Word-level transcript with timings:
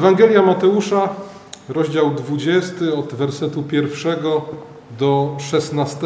Ewangelia 0.00 0.42
Mateusza, 0.42 1.08
rozdział 1.68 2.10
20, 2.10 2.74
od 2.98 3.14
wersetu 3.14 3.62
pierwszego 3.62 4.44
do 4.98 5.36
16. 5.50 5.96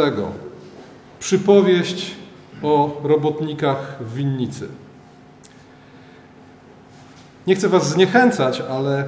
Przypowieść 1.19 2.15
o 2.63 3.01
robotnikach 3.03 3.97
w 4.01 4.15
winnicy. 4.15 4.69
Nie 7.47 7.55
chcę 7.55 7.69
Was 7.69 7.89
zniechęcać, 7.89 8.61
ale 8.61 9.05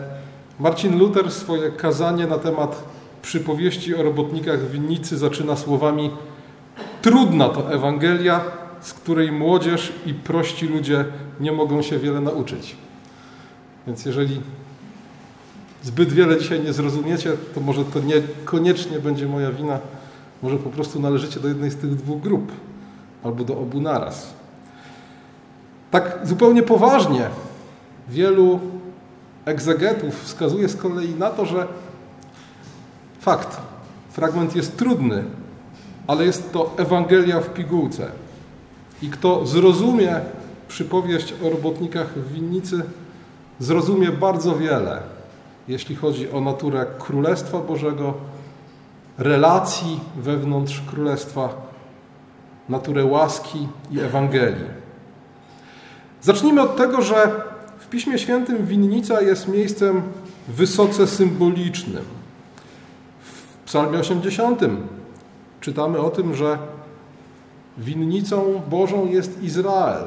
Marcin 0.61 0.98
Luther 0.98 1.30
swoje 1.30 1.71
kazanie 1.71 2.26
na 2.26 2.39
temat 2.39 2.84
przypowieści 3.22 3.94
o 3.94 4.03
robotnikach 4.03 4.61
w 4.61 4.71
winnicy 4.71 5.18
zaczyna 5.18 5.57
słowami 5.57 6.11
Trudna 7.03 7.48
to 7.48 7.72
Ewangelia, 7.72 8.40
z 8.80 8.93
której 8.93 9.32
młodzież 9.32 9.93
i 10.07 10.14
prości 10.14 10.66
ludzie 10.66 11.04
nie 11.40 11.53
mogą 11.53 11.82
się 11.82 11.98
wiele 11.98 12.21
nauczyć. 12.21 12.76
Więc 13.86 14.04
jeżeli 14.04 14.40
zbyt 15.86 16.13
wiele 16.13 16.39
dzisiaj 16.39 16.64
nie 16.64 16.72
zrozumiecie, 16.72 17.32
to 17.54 17.61
może 17.61 17.85
to 17.85 18.00
niekoniecznie 18.00 18.99
będzie 18.99 19.27
moja 19.27 19.53
wina. 19.53 19.79
Może 20.43 20.57
po 20.57 20.71
prostu 20.71 21.00
należycie 21.00 21.40
do 21.40 21.49
jednej 21.49 21.71
z 21.71 21.77
tych 21.77 21.94
dwóch 21.94 22.21
grup 22.21 22.53
albo 23.25 23.44
do 23.44 23.58
obu 23.58 23.81
naraz. 23.81 24.35
Tak 25.91 26.18
zupełnie 26.25 26.63
poważnie 26.63 27.29
wielu 28.08 28.61
egzegetów 29.44 30.22
wskazuje 30.22 30.68
z 30.68 30.77
kolei 30.77 31.14
na 31.14 31.30
to, 31.30 31.46
że 31.46 31.67
fakt, 33.20 33.61
fragment 34.11 34.56
jest 34.56 34.77
trudny, 34.77 35.25
ale 36.06 36.25
jest 36.25 36.53
to 36.53 36.75
Ewangelia 36.77 37.41
w 37.41 37.55
pigułce. 37.55 38.08
I 39.03 39.08
kto 39.08 39.47
zrozumie 39.47 40.20
przypowieść 40.69 41.34
o 41.44 41.50
robotnikach 41.50 42.19
w 42.19 42.32
winnicy, 42.32 42.82
zrozumie 43.58 44.12
bardzo 44.12 44.56
wiele, 44.56 45.16
jeśli 45.69 45.97
chodzi 45.97 46.31
o 46.31 46.41
naturę 46.41 46.86
Królestwa 46.98 47.59
Bożego, 47.59 48.14
relacji 49.19 50.00
wewnątrz 50.17 50.81
Królestwa, 50.81 51.48
naturę 52.69 53.05
łaski 53.05 53.69
i 53.91 54.00
Ewangelii. 54.00 54.67
Zacznijmy 56.22 56.62
od 56.62 56.77
tego, 56.77 57.03
że 57.03 57.42
w 57.78 57.89
Piśmie 57.89 58.19
Świętym 58.19 58.67
winnica 58.67 59.20
jest 59.20 59.48
miejscem 59.48 60.03
wysoce 60.48 61.06
symbolicznym. 61.06 62.05
W 63.20 63.64
Psalmie 63.67 63.98
80 63.98 64.61
czytamy 65.61 65.98
o 65.98 66.11
tym, 66.11 66.34
że 66.34 66.59
winnicą 67.78 68.62
Bożą 68.70 69.06
jest 69.06 69.42
Izrael. 69.42 70.05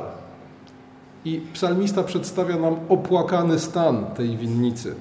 I 1.26 1.42
psalmista 1.54 2.04
przedstawia 2.04 2.58
nam 2.58 2.76
opłakany 2.90 3.60
stan 3.60 4.06
tej 4.06 4.38
winnicy. 4.38 4.96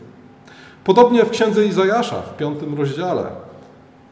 Podobnie 0.89 1.25
w 1.25 1.31
księdze 1.31 1.67
Izajasza 1.67 2.23
w 2.23 2.37
piątym 2.37 2.75
rozdziale. 2.75 3.27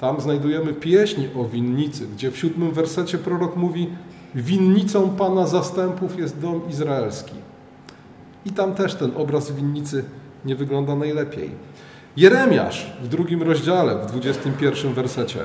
Tam 0.01 0.21
znajdujemy 0.21 0.73
pieśń 0.73 1.23
o 1.37 1.45
winnicy, 1.45 2.07
gdzie 2.07 2.31
w 2.31 2.39
siódmym 2.39 2.71
wersecie 2.71 3.19
prorok 3.19 3.57
mówi: 3.57 3.91
Winnicą 4.35 5.11
Pana 5.11 5.47
zastępów 5.47 6.19
jest 6.19 6.41
dom 6.41 6.61
izraelski. 6.71 7.35
I 8.47 8.51
tam 8.51 8.75
też 8.75 8.95
ten 8.95 9.11
obraz 9.17 9.53
winnicy 9.53 10.05
nie 10.45 10.57
wygląda 10.57 10.97
najlepiej. 10.97 11.51
Jeremiasz 12.17 12.93
w 13.03 13.09
drugim 13.09 13.43
rozdziale, 13.43 13.99
w 13.99 14.07
dwudziestym 14.07 14.53
pierwszym 14.53 14.95
wersecie 14.95 15.41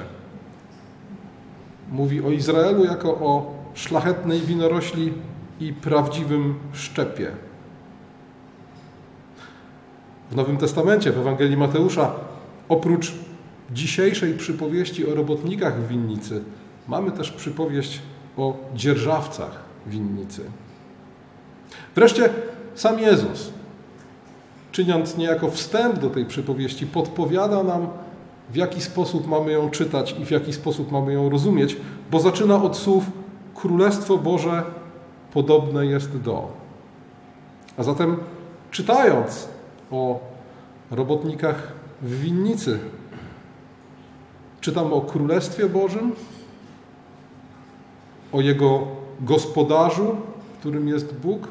mówi 1.91 2.21
o 2.21 2.31
Izraelu 2.31 2.85
jako 2.85 3.09
o 3.09 3.53
szlachetnej 3.73 4.41
winorośli 4.41 5.13
i 5.59 5.73
prawdziwym 5.73 6.55
szczepie. 6.73 7.31
W 10.31 10.35
Nowym 10.35 10.57
Testamencie, 10.57 11.11
w 11.11 11.17
Ewangelii 11.17 11.57
Mateusza, 11.57 12.11
oprócz 12.69 13.13
dzisiejszej 13.71 14.33
przypowieści 14.33 15.11
o 15.11 15.15
robotnikach 15.15 15.81
w 15.81 15.87
winnicy, 15.87 16.43
mamy 16.87 17.11
też 17.11 17.31
przypowieść 17.31 18.01
o 18.37 18.57
dzierżawcach 18.75 19.59
winnicy. 19.87 20.41
Wreszcie 21.95 22.29
sam 22.75 22.99
Jezus, 22.99 23.51
czyniąc 24.71 25.17
niejako 25.17 25.49
wstęp 25.49 25.99
do 25.99 26.09
tej 26.09 26.25
przypowieści, 26.25 26.87
podpowiada 26.87 27.63
nam, 27.63 27.87
w 28.49 28.55
jaki 28.55 28.81
sposób 28.81 29.27
mamy 29.27 29.51
ją 29.51 29.69
czytać 29.69 30.15
i 30.19 30.25
w 30.25 30.31
jaki 30.31 30.53
sposób 30.53 30.91
mamy 30.91 31.13
ją 31.13 31.29
rozumieć, 31.29 31.77
bo 32.11 32.19
zaczyna 32.19 32.63
od 32.63 32.77
słów 32.77 33.03
Królestwo 33.55 34.17
Boże 34.17 34.63
podobne 35.33 35.85
jest 35.85 36.17
do. 36.17 36.47
A 37.77 37.83
zatem 37.83 38.17
czytając 38.71 39.50
o 39.91 40.19
robotnikach 40.91 41.73
w 42.01 42.21
winnicy, 42.21 42.79
czytamy 44.61 44.93
o 44.93 45.01
Królestwie 45.01 45.69
Bożym, 45.69 46.11
o 48.31 48.41
Jego 48.41 48.87
gospodarzu, 49.21 50.15
którym 50.59 50.87
jest 50.87 51.13
Bóg, 51.13 51.47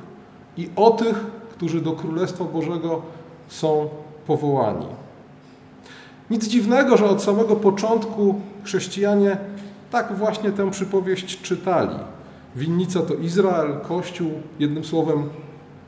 i 0.56 0.70
o 0.76 0.90
tych, 0.90 1.26
którzy 1.50 1.80
do 1.80 1.92
Królestwa 1.92 2.44
Bożego 2.44 3.02
są 3.48 3.88
powołani. 4.26 4.86
Nic 6.30 6.48
dziwnego, 6.48 6.96
że 6.96 7.08
od 7.08 7.22
samego 7.22 7.56
początku 7.56 8.40
chrześcijanie 8.64 9.36
tak 9.90 10.16
właśnie 10.16 10.52
tę 10.52 10.70
przypowieść 10.70 11.42
czytali. 11.42 11.96
Winnica 12.56 13.00
to 13.00 13.14
Izrael, 13.14 13.80
Kościół, 13.88 14.30
jednym 14.58 14.84
słowem 14.84 15.28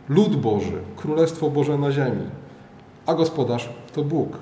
lud 0.09 0.37
Boży, 0.37 0.79
Królestwo 0.97 1.51
Boże 1.51 1.79
na 1.79 1.93
ziemi, 1.93 2.23
a 3.07 3.15
gospodarz 3.15 3.69
to 3.95 4.05
Bóg. 4.05 4.39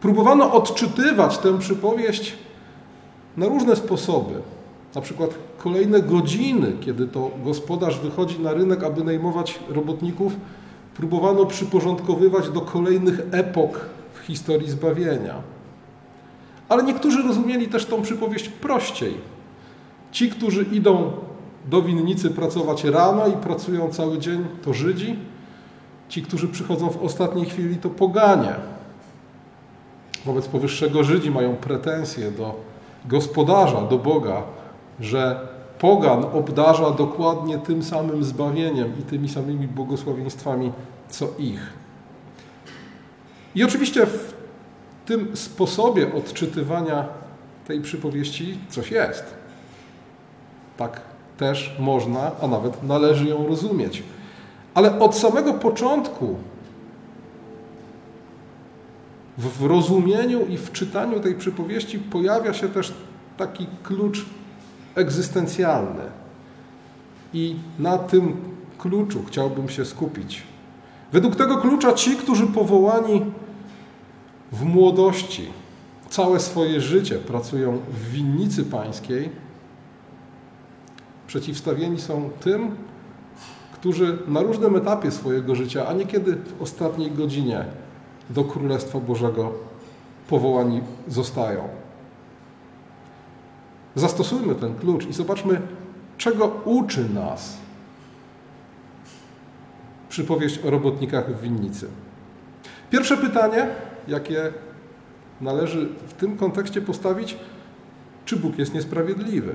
Próbowano 0.00 0.52
odczytywać 0.52 1.38
tę 1.38 1.58
przypowieść 1.58 2.34
na 3.36 3.46
różne 3.46 3.76
sposoby. 3.76 4.34
Na 4.94 5.00
przykład 5.00 5.30
kolejne 5.58 6.02
godziny, 6.02 6.72
kiedy 6.80 7.06
to 7.06 7.30
gospodarz 7.44 8.00
wychodzi 8.00 8.40
na 8.40 8.52
rynek, 8.52 8.84
aby 8.84 9.04
najmować 9.04 9.60
robotników, 9.68 10.32
próbowano 10.94 11.46
przyporządkowywać 11.46 12.48
do 12.48 12.60
kolejnych 12.60 13.20
epok 13.30 13.80
w 14.14 14.18
historii 14.18 14.70
zbawienia. 14.70 15.34
Ale 16.68 16.82
niektórzy 16.82 17.22
rozumieli 17.22 17.68
też 17.68 17.86
tą 17.86 18.02
przypowieść 18.02 18.48
prościej. 18.48 19.14
Ci, 20.12 20.30
którzy 20.30 20.62
idą 20.62 21.12
do 21.66 21.82
winnicy 21.82 22.30
pracować 22.30 22.84
rano 22.84 23.28
i 23.28 23.32
pracują 23.32 23.90
cały 23.90 24.18
dzień, 24.18 24.44
to 24.62 24.74
Żydzi. 24.74 25.16
Ci, 26.10 26.22
którzy 26.22 26.48
przychodzą 26.48 26.90
w 26.90 27.02
ostatniej 27.02 27.46
chwili, 27.46 27.76
to 27.76 27.90
poganie. 27.90 28.54
Wobec 30.24 30.48
powyższego 30.48 31.04
Żydzi 31.04 31.30
mają 31.30 31.56
pretensje 31.56 32.30
do 32.30 32.54
gospodarza, 33.04 33.80
do 33.80 33.98
Boga, 33.98 34.42
że 35.00 35.48
pogan 35.78 36.24
obdarza 36.24 36.90
dokładnie 36.90 37.58
tym 37.58 37.82
samym 37.82 38.24
zbawieniem 38.24 38.92
i 39.00 39.02
tymi 39.02 39.28
samymi 39.28 39.68
błogosławieństwami, 39.68 40.72
co 41.08 41.28
ich. 41.38 41.72
I 43.54 43.64
oczywiście 43.64 44.06
w 44.06 44.34
tym 45.06 45.36
sposobie 45.36 46.14
odczytywania 46.14 47.08
tej 47.66 47.80
przypowieści 47.80 48.58
coś 48.68 48.90
jest. 48.90 49.24
Tak 50.76 51.00
też 51.38 51.76
można, 51.78 52.30
a 52.42 52.46
nawet 52.46 52.82
należy 52.82 53.26
ją 53.26 53.46
rozumieć. 53.46 54.02
Ale 54.74 54.98
od 54.98 55.14
samego 55.16 55.54
początku 55.54 56.36
w 59.38 59.64
rozumieniu 59.64 60.46
i 60.46 60.56
w 60.56 60.72
czytaniu 60.72 61.20
tej 61.20 61.34
przypowieści 61.34 61.98
pojawia 61.98 62.54
się 62.54 62.68
też 62.68 62.92
taki 63.36 63.66
klucz 63.82 64.26
egzystencjalny. 64.94 66.02
I 67.34 67.56
na 67.78 67.98
tym 67.98 68.36
kluczu 68.78 69.24
chciałbym 69.26 69.68
się 69.68 69.84
skupić. 69.84 70.42
Według 71.12 71.36
tego 71.36 71.56
klucza 71.56 71.92
ci, 71.92 72.16
którzy 72.16 72.46
powołani 72.46 73.22
w 74.52 74.64
młodości, 74.64 75.48
całe 76.08 76.40
swoje 76.40 76.80
życie 76.80 77.14
pracują 77.14 77.78
w 77.90 78.10
winnicy 78.10 78.64
pańskiej, 78.64 79.30
przeciwstawieni 81.26 82.00
są 82.00 82.30
tym, 82.40 82.76
którzy 83.80 84.18
na 84.28 84.42
różnym 84.42 84.76
etapie 84.76 85.10
swojego 85.10 85.54
życia, 85.54 85.86
a 85.86 85.92
niekiedy 85.92 86.36
w 86.36 86.62
ostatniej 86.62 87.10
godzinie 87.10 87.64
do 88.30 88.44
Królestwa 88.44 89.00
Bożego 89.00 89.52
powołani 90.28 90.80
zostają. 91.08 91.68
Zastosujmy 93.94 94.54
ten 94.54 94.74
klucz 94.74 95.06
i 95.06 95.12
zobaczmy, 95.12 95.60
czego 96.18 96.46
uczy 96.64 97.08
nas 97.14 97.56
przypowieść 100.08 100.64
o 100.64 100.70
robotnikach 100.70 101.36
w 101.36 101.40
winnicy. 101.40 101.88
Pierwsze 102.90 103.16
pytanie, 103.16 103.68
jakie 104.08 104.52
należy 105.40 105.88
w 106.06 106.12
tym 106.12 106.36
kontekście 106.36 106.80
postawić, 106.80 107.36
czy 108.24 108.36
Bóg 108.36 108.58
jest 108.58 108.74
niesprawiedliwy? 108.74 109.54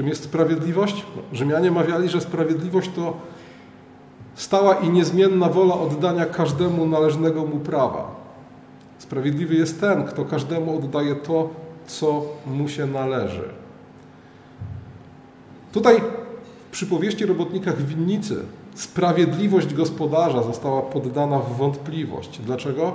Czym 0.00 0.08
jest 0.08 0.24
sprawiedliwość? 0.24 1.04
No, 1.16 1.22
Rzymianie 1.32 1.70
mawiali, 1.70 2.08
że 2.08 2.20
sprawiedliwość 2.20 2.90
to 2.96 3.16
stała 4.34 4.74
i 4.74 4.90
niezmienna 4.90 5.48
wola 5.48 5.74
oddania 5.74 6.26
każdemu 6.26 6.86
należnego 6.86 7.46
mu 7.46 7.58
prawa. 7.58 8.14
Sprawiedliwy 8.98 9.54
jest 9.54 9.80
ten, 9.80 10.04
kto 10.04 10.24
każdemu 10.24 10.76
oddaje 10.76 11.14
to, 11.14 11.50
co 11.86 12.22
mu 12.46 12.68
się 12.68 12.86
należy. 12.86 13.48
Tutaj 15.72 16.00
w 16.68 16.70
przypowieści 16.70 17.26
robotnikach 17.26 17.82
winnicy 17.82 18.44
sprawiedliwość 18.74 19.74
gospodarza 19.74 20.42
została 20.42 20.82
poddana 20.82 21.38
w 21.38 21.56
wątpliwość. 21.56 22.38
Dlaczego? 22.38 22.94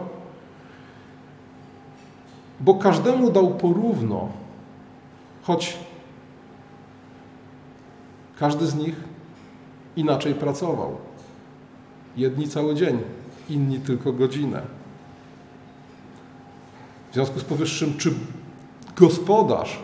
Bo 2.60 2.74
każdemu 2.74 3.32
dał 3.32 3.50
porówno, 3.50 4.30
choć 5.44 5.78
każdy 8.40 8.68
z 8.68 8.76
nich 8.76 8.96
inaczej 9.96 10.34
pracował. 10.34 10.98
Jedni 12.18 12.48
cały 12.48 12.76
dzień, 12.76 13.00
inni 13.50 13.80
tylko 13.80 14.14
godzinę. 14.14 14.62
W 17.12 17.14
związku 17.14 17.40
z 17.40 17.44
powyższym, 17.44 17.98
czy 17.98 18.14
gospodarz, 18.98 19.80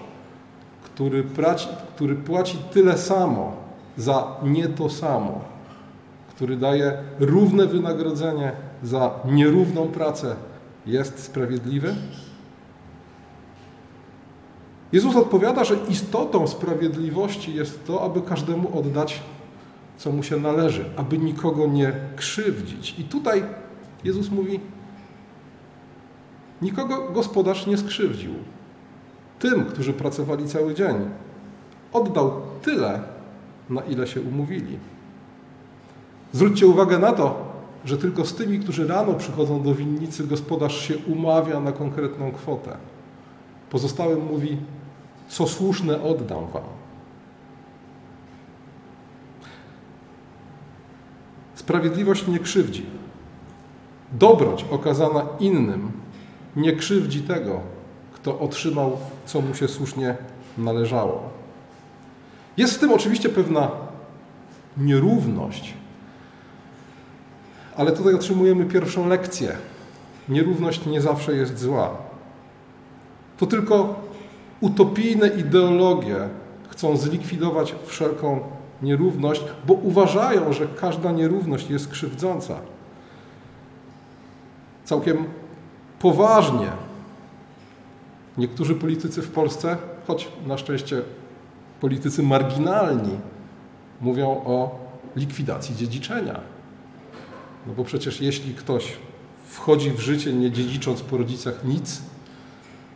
który, 0.83 1.23
praci, 1.23 1.67
który 1.95 2.15
płaci 2.15 2.57
tyle 2.73 2.97
samo 2.97 3.53
za 3.97 4.35
nie 4.43 4.67
to 4.67 4.89
samo, 4.89 5.41
który 6.35 6.57
daje 6.57 6.97
równe 7.19 7.67
wynagrodzenie 7.67 8.51
za 8.83 9.11
nierówną 9.25 9.87
pracę, 9.87 10.35
jest 10.85 11.23
sprawiedliwy? 11.23 11.95
Jezus 14.91 15.15
odpowiada, 15.15 15.63
że 15.63 15.75
istotą 15.89 16.47
sprawiedliwości 16.47 17.55
jest 17.55 17.85
to, 17.85 18.01
aby 18.01 18.21
każdemu 18.21 18.79
oddać, 18.79 19.21
co 19.97 20.11
mu 20.11 20.23
się 20.23 20.37
należy, 20.37 20.85
aby 20.95 21.17
nikogo 21.17 21.67
nie 21.67 21.93
krzywdzić. 22.15 22.99
I 22.99 23.03
tutaj 23.03 23.43
Jezus 24.03 24.31
mówi: 24.31 24.59
Nikogo 26.61 27.11
gospodarz 27.11 27.67
nie 27.67 27.77
skrzywdził. 27.77 28.33
Tym, 29.39 29.65
którzy 29.65 29.93
pracowali 29.93 30.47
cały 30.47 30.75
dzień, 30.75 30.95
oddał 31.93 32.31
tyle, 32.61 33.01
na 33.69 33.81
ile 33.81 34.07
się 34.07 34.21
umówili. 34.21 34.77
Zwróćcie 36.33 36.67
uwagę 36.67 36.99
na 36.99 37.11
to, 37.11 37.51
że 37.85 37.97
tylko 37.97 38.25
z 38.25 38.35
tymi, 38.35 38.59
którzy 38.59 38.87
rano 38.87 39.13
przychodzą 39.13 39.61
do 39.61 39.75
winnicy, 39.75 40.27
gospodarz 40.27 40.87
się 40.87 40.97
umawia 40.97 41.59
na 41.59 41.71
konkretną 41.71 42.31
kwotę. 42.31 42.77
Pozostałym 43.69 44.25
mówi: 44.25 44.57
Co 45.31 45.47
słuszne, 45.47 46.03
oddam 46.03 46.47
wam. 46.47 46.63
Sprawiedliwość 51.55 52.27
nie 52.27 52.39
krzywdzi. 52.39 52.85
Dobroć 54.11 54.65
okazana 54.71 55.25
innym 55.39 55.91
nie 56.55 56.75
krzywdzi 56.75 57.21
tego, 57.21 57.59
kto 58.13 58.39
otrzymał, 58.39 58.97
co 59.25 59.41
mu 59.41 59.55
się 59.55 59.67
słusznie 59.67 60.15
należało. 60.57 61.29
Jest 62.57 62.73
w 62.73 62.79
tym 62.79 62.93
oczywiście 62.93 63.29
pewna 63.29 63.71
nierówność, 64.77 65.73
ale 67.77 67.91
tutaj 67.91 68.13
otrzymujemy 68.13 68.65
pierwszą 68.65 69.07
lekcję. 69.07 69.57
Nierówność 70.29 70.85
nie 70.85 71.01
zawsze 71.01 71.35
jest 71.35 71.59
zła. 71.59 71.97
To 73.37 73.45
tylko 73.45 74.10
utopijne 74.61 75.27
ideologie 75.27 76.29
chcą 76.69 76.97
zlikwidować 76.97 77.75
wszelką 77.85 78.39
nierówność, 78.81 79.43
bo 79.67 79.73
uważają, 79.73 80.53
że 80.53 80.67
każda 80.67 81.11
nierówność 81.11 81.69
jest 81.69 81.87
krzywdząca. 81.87 82.55
Całkiem 84.85 85.25
poważnie 85.99 86.67
niektórzy 88.37 88.75
politycy 88.75 89.21
w 89.21 89.31
Polsce, 89.31 89.77
choć 90.07 90.27
na 90.47 90.57
szczęście 90.57 91.01
politycy 91.81 92.23
marginalni, 92.23 93.17
mówią 94.01 94.27
o 94.29 94.79
likwidacji 95.15 95.75
dziedziczenia. 95.75 96.39
No 97.67 97.73
bo 97.73 97.83
przecież 97.83 98.21
jeśli 98.21 98.53
ktoś 98.53 98.97
wchodzi 99.47 99.91
w 99.91 99.99
życie 99.99 100.33
nie 100.33 100.51
dziedzicząc 100.51 101.01
po 101.01 101.17
rodzicach 101.17 101.65
nic, 101.65 102.01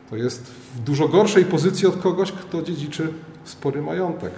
to 0.10 0.16
jest 0.16 0.52
w 0.76 0.80
dużo 0.80 1.08
gorszej 1.08 1.46
pozycji 1.46 1.88
od 1.88 1.96
kogoś, 1.96 2.32
kto 2.32 2.62
dziedziczy 2.62 3.14
spory 3.44 3.82
majątek. 3.82 4.32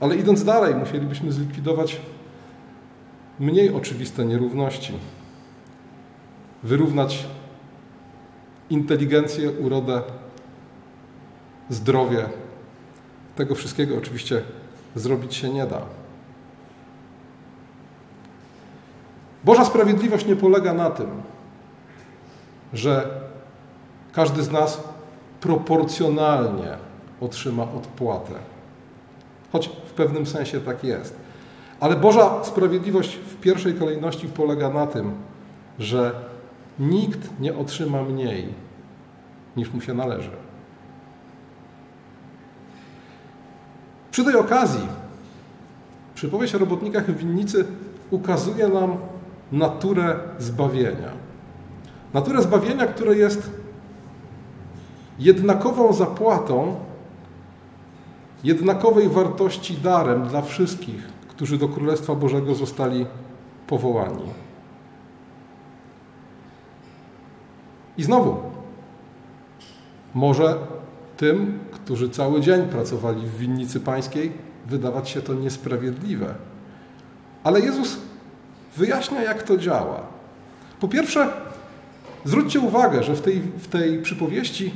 Ale 0.00 0.16
idąc 0.16 0.44
dalej, 0.44 0.74
musielibyśmy 0.74 1.32
zlikwidować 1.32 2.00
mniej 3.40 3.74
oczywiste 3.74 4.24
nierówności, 4.24 4.92
wyrównać 6.62 7.26
inteligencję, 8.70 9.50
urodę, 9.50 10.02
zdrowie. 11.70 12.28
Tego 13.36 13.54
wszystkiego 13.54 13.96
oczywiście 13.98 14.42
zrobić 14.94 15.34
się 15.34 15.48
nie 15.48 15.66
da. 15.66 15.82
Boża 19.44 19.64
sprawiedliwość 19.64 20.26
nie 20.26 20.36
polega 20.36 20.74
na 20.74 20.90
tym, 20.90 21.06
że 22.72 23.20
każdy 24.12 24.42
z 24.42 24.50
nas 24.50 24.82
proporcjonalnie 25.40 26.76
otrzyma 27.20 27.62
odpłatę. 27.62 28.32
Choć 29.52 29.68
w 29.68 29.92
pewnym 29.92 30.26
sensie 30.26 30.60
tak 30.60 30.84
jest. 30.84 31.16
Ale 31.80 31.96
Boża 31.96 32.44
sprawiedliwość 32.44 33.16
w 33.16 33.36
pierwszej 33.36 33.74
kolejności 33.74 34.28
polega 34.28 34.70
na 34.70 34.86
tym, 34.86 35.14
że 35.78 36.12
nikt 36.78 37.40
nie 37.40 37.56
otrzyma 37.56 38.02
mniej 38.02 38.54
niż 39.56 39.72
mu 39.72 39.80
się 39.80 39.94
należy. 39.94 40.30
Przy 44.10 44.24
tej 44.24 44.36
okazji 44.36 44.88
przypowieść 46.14 46.54
o 46.54 46.58
robotnikach 46.58 47.06
w 47.06 47.18
winnicy 47.18 47.66
ukazuje 48.10 48.68
nam 48.68 48.96
naturę 49.52 50.18
zbawienia. 50.38 51.10
Naturę 52.14 52.42
zbawienia, 52.42 52.86
które 52.86 53.16
jest 53.16 53.50
jednakową 55.18 55.92
zapłatą, 55.92 56.76
jednakowej 58.44 59.08
wartości 59.08 59.74
darem 59.74 60.28
dla 60.28 60.42
wszystkich, 60.42 61.08
którzy 61.28 61.58
do 61.58 61.68
Królestwa 61.68 62.14
Bożego 62.14 62.54
zostali 62.54 63.06
powołani. 63.66 64.24
I 67.98 68.02
znowu, 68.02 68.36
może 70.14 70.56
tym, 71.16 71.58
którzy 71.72 72.10
cały 72.10 72.40
dzień 72.40 72.62
pracowali 72.62 73.26
w 73.26 73.36
winnicy 73.38 73.80
pańskiej, 73.80 74.32
wydawać 74.66 75.08
się 75.08 75.22
to 75.22 75.34
niesprawiedliwe. 75.34 76.34
Ale 77.44 77.60
Jezus 77.60 77.98
wyjaśnia, 78.76 79.22
jak 79.22 79.42
to 79.42 79.56
działa. 79.56 80.00
Po 80.80 80.88
pierwsze, 80.88 81.28
zwróćcie 82.26 82.60
uwagę, 82.60 83.02
że 83.02 83.14
w 83.14 83.20
tej, 83.22 83.40
w 83.40 83.68
tej 83.68 84.02
przypowieści 84.02 84.72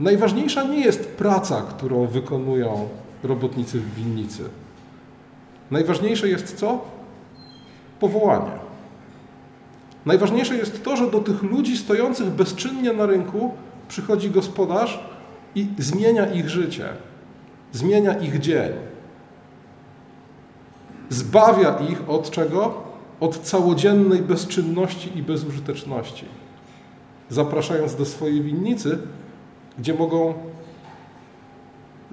najważniejsza 0.00 0.62
nie 0.62 0.80
jest 0.80 1.08
praca, 1.08 1.62
którą 1.62 2.06
wykonują 2.06 2.88
robotnicy 3.22 3.80
w 3.80 3.94
winnicy. 3.94 4.42
Najważniejsze 5.70 6.28
jest 6.28 6.56
co? 6.56 6.84
Powołanie. 8.00 8.50
Najważniejsze 10.06 10.56
jest 10.56 10.84
to, 10.84 10.96
że 10.96 11.10
do 11.10 11.20
tych 11.20 11.42
ludzi 11.42 11.76
stojących 11.76 12.26
bezczynnie 12.26 12.92
na 12.92 13.06
rynku 13.06 13.54
przychodzi 13.88 14.30
gospodarz 14.30 15.00
i 15.54 15.66
zmienia 15.78 16.26
ich 16.26 16.48
życie, 16.50 16.88
zmienia 17.72 18.18
ich 18.18 18.40
dzień. 18.40 18.72
Zbawia 21.08 21.78
ich 21.78 22.10
od 22.10 22.30
czego? 22.30 22.85
Od 23.20 23.38
całodziennej 23.38 24.22
bezczynności 24.22 25.18
i 25.18 25.22
bezużyteczności. 25.22 26.24
Zapraszając 27.28 27.94
do 27.94 28.04
swojej 28.04 28.42
winnicy, 28.42 28.98
gdzie 29.78 29.94
mogą 29.94 30.34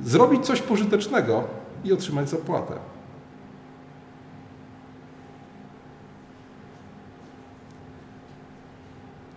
zrobić 0.03 0.45
coś 0.45 0.61
pożytecznego 0.61 1.43
i 1.83 1.93
otrzymać 1.93 2.29
zapłatę. 2.29 2.73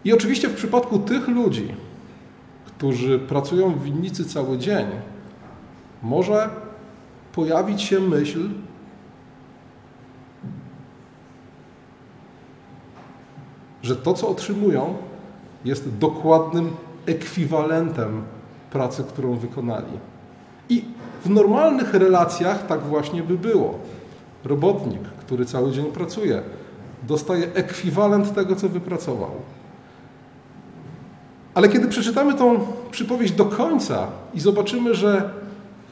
I 0.04 0.12
oczywiście 0.12 0.49
w 0.49 0.54
przypadku 0.54 0.99
tych 0.99 1.28
ludzi, 1.28 1.75
którzy 2.66 3.18
pracują 3.18 3.75
w 3.75 3.82
winnicy 3.82 4.25
cały 4.25 4.58
dzień, 4.58 4.87
może 6.02 6.50
pojawić 7.32 7.82
się 7.82 8.00
myśl, 8.00 8.49
że 13.87 13.97
to, 13.97 14.14
co 14.14 14.28
otrzymują, 14.28 14.95
jest 15.64 15.99
dokładnym 15.99 16.71
ekwiwalentem 17.07 18.23
pracy, 18.71 19.05
którą 19.09 19.37
wykonali. 19.37 19.93
I 20.69 20.85
w 21.25 21.31
normalnych 21.31 21.95
relacjach 21.95 22.66
tak 22.66 22.81
właśnie 22.83 23.23
by 23.23 23.38
było. 23.38 23.78
Robotnik, 24.45 25.02
który 25.02 25.47
cały 25.47 25.73
dzień 25.73 25.85
pracuje, 25.85 26.43
dostaje 27.02 27.55
ekwiwalent 27.55 28.35
tego, 28.35 28.57
co 28.57 28.69
wypracował. 28.69 29.31
Ale 31.55 31.69
kiedy 31.69 31.88
przeczytamy 31.88 32.35
tą 32.35 32.66
przypowieść 32.90 33.33
do 33.33 33.45
końca 33.45 34.07
i 34.35 34.40
zobaczymy, 34.40 34.95
że 34.95 35.31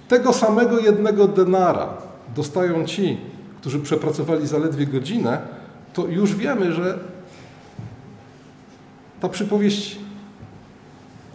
tego 0.08 0.32
samego 0.32 0.78
jednego 0.78 1.28
denara 1.28 1.88
dostają 2.36 2.84
ci, 2.84 3.18
którzy 3.60 3.80
przepracowali 3.80 4.46
zaledwie 4.46 4.86
godzinę, 4.86 5.38
to 5.92 6.06
już 6.06 6.34
wiemy, 6.34 6.72
że 6.72 6.98
ta 9.20 9.28
przypowieść 9.28 9.98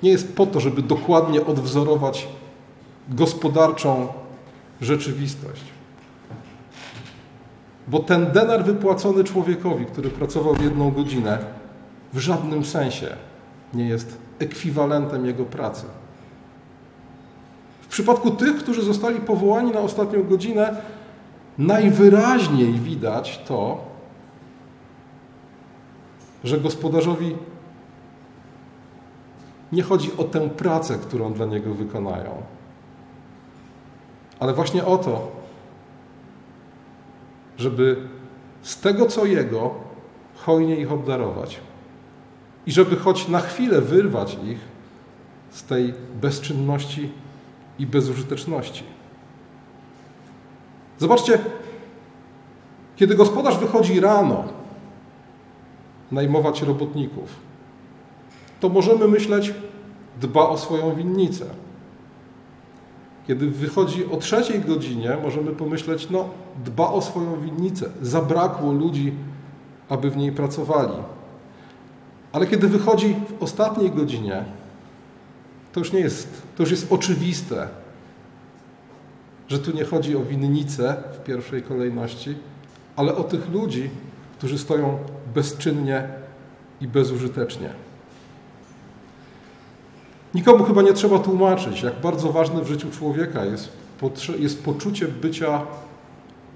nie 0.03 0.09
jest 0.09 0.35
po 0.35 0.45
to, 0.45 0.59
żeby 0.59 0.81
dokładnie 0.81 1.45
odwzorować 1.45 2.27
gospodarczą 3.09 4.07
rzeczywistość. 4.81 5.63
Bo 7.87 7.99
ten 7.99 8.31
denar 8.31 8.63
wypłacony 8.63 9.23
człowiekowi, 9.23 9.85
który 9.85 10.09
pracował 10.09 10.55
jedną 10.63 10.91
godzinę, 10.91 11.37
w 12.13 12.19
żadnym 12.19 12.65
sensie 12.65 13.15
nie 13.73 13.87
jest 13.87 14.17
ekwiwalentem 14.39 15.25
jego 15.25 15.45
pracy. 15.45 15.85
W 17.81 17.87
przypadku 17.87 18.31
tych, 18.31 18.57
którzy 18.57 18.83
zostali 18.83 19.19
powołani 19.19 19.71
na 19.71 19.79
ostatnią 19.79 20.23
godzinę, 20.23 20.75
najwyraźniej 21.57 22.73
widać 22.73 23.41
to, 23.47 23.77
że 26.43 26.59
gospodarzowi 26.59 27.35
nie 29.71 29.83
chodzi 29.83 30.11
o 30.17 30.23
tę 30.23 30.49
pracę, 30.49 30.97
którą 30.97 31.33
dla 31.33 31.45
niego 31.45 31.73
wykonają, 31.73 32.41
ale 34.39 34.53
właśnie 34.53 34.85
o 34.85 34.97
to, 34.97 35.31
żeby 37.57 37.97
z 38.61 38.79
tego, 38.79 39.05
co 39.05 39.25
jego, 39.25 39.73
hojnie 40.35 40.75
ich 40.75 40.91
obdarować. 40.91 41.59
I 42.65 42.71
żeby 42.71 42.95
choć 42.95 43.27
na 43.27 43.39
chwilę 43.39 43.81
wyrwać 43.81 44.37
ich 44.43 44.59
z 45.51 45.63
tej 45.63 45.93
bezczynności 46.21 47.11
i 47.79 47.87
bezużyteczności. 47.87 48.83
Zobaczcie, 50.97 51.39
kiedy 52.95 53.15
gospodarz 53.15 53.57
wychodzi 53.57 53.99
rano 53.99 54.43
najmować 56.11 56.61
robotników, 56.61 57.48
to 58.59 58.69
możemy 58.69 59.07
myśleć, 59.07 59.53
dba 60.21 60.49
o 60.49 60.57
swoją 60.57 60.95
winnicę. 60.95 61.45
Kiedy 63.27 63.47
wychodzi 63.49 64.05
o 64.05 64.17
trzeciej 64.17 64.59
godzinie, 64.59 65.17
możemy 65.23 65.51
pomyśleć, 65.51 66.09
no, 66.09 66.29
dba 66.65 66.87
o 66.89 67.01
swoją 67.01 67.41
winnicę. 67.41 67.89
Zabrakło 68.01 68.71
ludzi, 68.71 69.13
aby 69.89 70.09
w 70.09 70.17
niej 70.17 70.31
pracowali. 70.31 70.93
Ale 72.31 72.47
kiedy 72.47 72.67
wychodzi 72.67 73.15
w 73.39 73.43
ostatniej 73.43 73.91
godzinie, 73.91 74.45
to 75.73 75.79
już 75.79 75.93
nie 75.93 75.99
jest, 75.99 76.41
to 76.57 76.63
już 76.63 76.71
jest 76.71 76.91
oczywiste, 76.91 77.67
że 79.47 79.59
tu 79.59 79.71
nie 79.71 79.85
chodzi 79.85 80.15
o 80.15 80.19
winnicę 80.19 81.03
w 81.13 81.23
pierwszej 81.23 81.63
kolejności, 81.63 82.35
ale 82.95 83.15
o 83.15 83.23
tych 83.23 83.51
ludzi, 83.51 83.89
którzy 84.37 84.57
stoją 84.57 84.97
bezczynnie 85.35 86.07
i 86.81 86.87
bezużytecznie. 86.87 87.88
Nikomu 90.33 90.63
chyba 90.63 90.81
nie 90.81 90.93
trzeba 90.93 91.19
tłumaczyć, 91.19 91.81
jak 91.81 92.01
bardzo 92.01 92.31
ważne 92.31 92.61
w 92.61 92.67
życiu 92.67 92.91
człowieka 92.91 93.45
jest, 93.45 93.69
jest 94.39 94.63
poczucie 94.63 95.07
bycia 95.07 95.61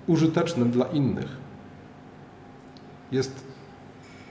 użytecznym 0.07 0.71
dla 0.71 0.85
innych. 0.85 1.37
Jest 3.11 3.43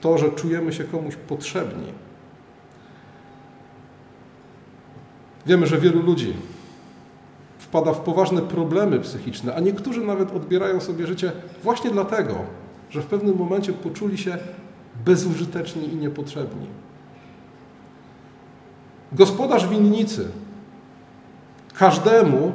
to, 0.01 0.17
że 0.17 0.31
czujemy 0.31 0.73
się 0.73 0.83
komuś 0.83 1.15
potrzebni. 1.15 1.87
Wiemy, 5.45 5.67
że 5.67 5.77
wielu 5.77 6.01
ludzi 6.01 6.33
wpada 7.59 7.93
w 7.93 7.99
poważne 7.99 8.41
problemy 8.41 8.99
psychiczne, 8.99 9.55
a 9.55 9.59
niektórzy 9.59 10.01
nawet 10.01 10.31
odbierają 10.31 10.81
sobie 10.81 11.07
życie 11.07 11.31
właśnie 11.63 11.91
dlatego, 11.91 12.35
że 12.89 13.01
w 13.01 13.05
pewnym 13.05 13.37
momencie 13.37 13.73
poczuli 13.73 14.17
się 14.17 14.37
bezużyteczni 15.05 15.93
i 15.93 15.95
niepotrzebni. 15.95 16.67
Gospodarz 19.13 19.67
winnicy 19.67 20.31
każdemu, 21.73 22.53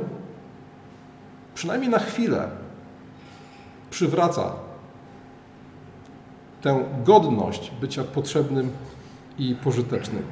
przynajmniej 1.54 1.90
na 1.90 1.98
chwilę, 1.98 2.48
przywraca 3.90 4.52
tę 6.62 6.84
godność 7.04 7.72
bycia 7.80 8.04
potrzebnym 8.04 8.70
i 9.38 9.54
pożytecznym. 9.54 10.22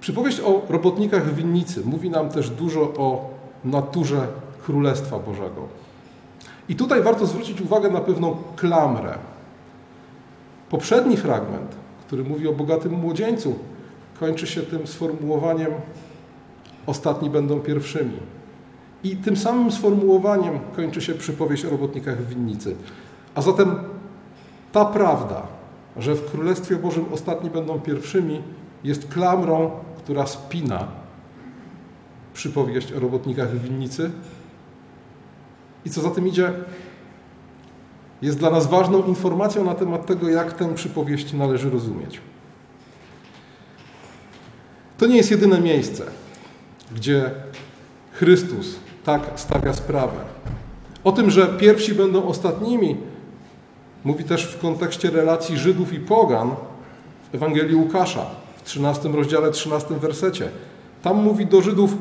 Przypowieść 0.00 0.40
o 0.40 0.62
robotnikach 0.68 1.24
w 1.24 1.34
winnicy 1.34 1.82
mówi 1.84 2.10
nam 2.10 2.28
też 2.28 2.50
dużo 2.50 2.80
o 2.80 3.30
naturze 3.64 4.28
Królestwa 4.66 5.18
Bożego. 5.18 5.68
I 6.68 6.76
tutaj 6.76 7.02
warto 7.02 7.26
zwrócić 7.26 7.60
uwagę 7.60 7.90
na 7.90 8.00
pewną 8.00 8.36
klamrę. 8.56 9.18
Poprzedni 10.70 11.16
fragment, 11.16 11.76
który 12.06 12.24
mówi 12.24 12.48
o 12.48 12.52
bogatym 12.52 12.92
młodzieńcu, 12.92 13.58
kończy 14.20 14.46
się 14.46 14.62
tym 14.62 14.86
sformułowaniem 14.86 15.72
ostatni 16.86 17.30
będą 17.30 17.60
pierwszymi. 17.60 18.16
I 19.04 19.16
tym 19.16 19.36
samym 19.36 19.72
sformułowaniem 19.72 20.58
kończy 20.76 21.00
się 21.00 21.14
przypowieść 21.14 21.64
o 21.64 21.70
robotnikach 21.70 22.18
w 22.18 22.28
winnicy. 22.28 22.76
A 23.34 23.42
zatem 23.42 23.76
ta 24.72 24.84
prawda, 24.84 25.42
że 25.96 26.14
w 26.14 26.30
Królestwie 26.30 26.76
Bożym 26.76 27.04
ostatni 27.12 27.50
będą 27.50 27.80
pierwszymi, 27.80 28.42
jest 28.84 29.08
klamrą, 29.08 29.70
która 29.98 30.26
spina 30.26 30.88
przypowieść 32.34 32.92
o 32.92 33.00
robotnikach 33.00 33.50
w 33.50 33.62
winnicy. 33.62 34.10
I 35.84 35.90
co 35.90 36.00
za 36.00 36.10
tym 36.10 36.28
idzie, 36.28 36.52
jest 38.22 38.38
dla 38.38 38.50
nas 38.50 38.66
ważną 38.66 39.02
informacją 39.02 39.64
na 39.64 39.74
temat 39.74 40.06
tego, 40.06 40.28
jak 40.28 40.52
tę 40.52 40.74
przypowieść 40.74 41.32
należy 41.32 41.70
rozumieć. 41.70 42.20
To 44.98 45.06
nie 45.06 45.16
jest 45.16 45.30
jedyne 45.30 45.60
miejsce, 45.60 46.04
gdzie 46.94 47.30
Chrystus 48.12 48.76
tak 49.04 49.22
stawia 49.36 49.72
sprawę. 49.72 50.16
O 51.04 51.12
tym, 51.12 51.30
że 51.30 51.46
pierwsi 51.46 51.94
będą 51.94 52.24
ostatnimi, 52.24 52.96
mówi 54.04 54.24
też 54.24 54.46
w 54.46 54.58
kontekście 54.58 55.10
relacji 55.10 55.58
Żydów 55.58 55.92
i 55.92 56.00
Pogan 56.00 56.50
w 57.32 57.34
Ewangelii 57.34 57.76
Łukasza 57.76 58.26
w 58.56 58.62
13 58.62 59.08
rozdziale, 59.08 59.50
13 59.50 59.94
wersecie. 59.94 60.48
Tam 61.02 61.16
mówi 61.16 61.46
do 61.46 61.62
Żydów: 61.62 61.96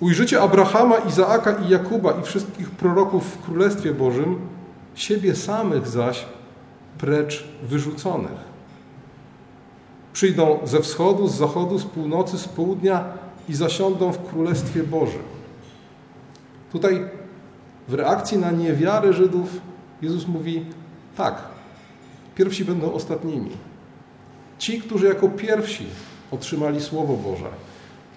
Ujrzycie 0.00 0.40
Abrahama, 0.40 0.96
Izaaka 0.96 1.52
i 1.52 1.68
Jakuba 1.68 2.12
i 2.12 2.22
wszystkich 2.22 2.70
proroków 2.70 3.24
w 3.24 3.42
Królestwie 3.42 3.94
Bożym, 3.94 4.38
siebie 4.94 5.34
samych 5.34 5.88
zaś 5.88 6.24
precz 6.98 7.44
wyrzuconych. 7.62 8.56
Przyjdą 10.12 10.58
ze 10.64 10.80
wschodu, 10.80 11.28
z 11.28 11.34
zachodu, 11.34 11.78
z 11.78 11.84
północy, 11.84 12.38
z 12.38 12.48
południa 12.48 13.04
i 13.48 13.54
zasiądą 13.54 14.12
w 14.12 14.28
Królestwie 14.28 14.82
Bożym. 14.82 15.22
Tutaj 16.72 17.04
w 17.88 17.94
reakcji 17.94 18.38
na 18.38 18.50
niewiarę 18.50 19.12
Żydów 19.12 19.60
Jezus 20.02 20.26
mówi 20.26 20.66
tak, 21.16 21.42
pierwsi 22.34 22.64
będą 22.64 22.92
ostatnimi. 22.92 23.50
Ci, 24.58 24.80
którzy 24.80 25.06
jako 25.06 25.28
pierwsi 25.28 25.86
otrzymali 26.30 26.80
Słowo 26.80 27.16
Boże, 27.16 27.48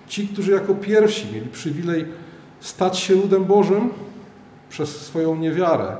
ci, 0.09 0.27
którzy 0.27 0.51
jako 0.51 0.75
pierwsi 0.75 1.33
mieli 1.33 1.47
przywilej 1.47 2.05
stać 2.59 2.97
się 2.97 3.15
ludem 3.15 3.45
Bożym 3.45 3.89
przez 4.69 5.01
swoją 5.01 5.35
niewiarę, 5.35 5.97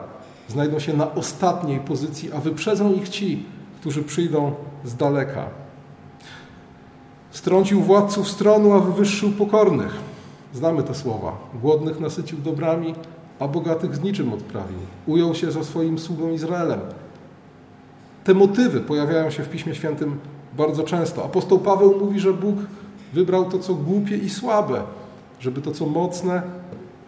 znajdą 0.47 0.79
się 0.79 0.93
na 0.93 1.15
ostatniej 1.15 1.79
pozycji, 1.79 2.31
a 2.31 2.39
wyprzedzą 2.39 2.93
ich 2.93 3.09
ci, 3.09 3.45
którzy 3.81 4.03
przyjdą 4.03 4.53
z 4.85 4.95
daleka. 4.95 5.45
Strącił 7.31 7.81
władców 7.81 8.27
stronu, 8.27 8.73
a 8.73 8.79
wywyższył 8.79 9.31
pokornych. 9.31 9.95
Znamy 10.53 10.83
te 10.83 10.95
słowa. 10.95 11.37
Głodnych 11.61 11.99
nasycił 11.99 12.37
dobrami, 12.37 12.95
a 13.39 13.47
bogatych 13.47 13.95
z 13.95 14.01
niczym 14.01 14.33
odprawił. 14.33 14.77
Ujął 15.07 15.35
się 15.35 15.51
za 15.51 15.63
swoim 15.63 15.99
sługą 15.99 16.31
Izraelem. 16.31 16.79
Te 18.23 18.33
motywy 18.33 18.79
pojawiają 18.79 19.29
się 19.29 19.43
w 19.43 19.49
Piśmie 19.49 19.75
Świętym 19.75 20.19
bardzo 20.57 20.83
często. 20.83 21.25
Apostoł 21.25 21.59
Paweł 21.59 21.99
mówi, 21.99 22.19
że 22.19 22.33
Bóg 22.33 22.55
wybrał 23.13 23.45
to, 23.45 23.59
co 23.59 23.73
głupie 23.73 24.17
i 24.17 24.29
słabe, 24.29 24.83
żeby 25.39 25.61
to, 25.61 25.71
co 25.71 25.85
mocne 25.85 26.41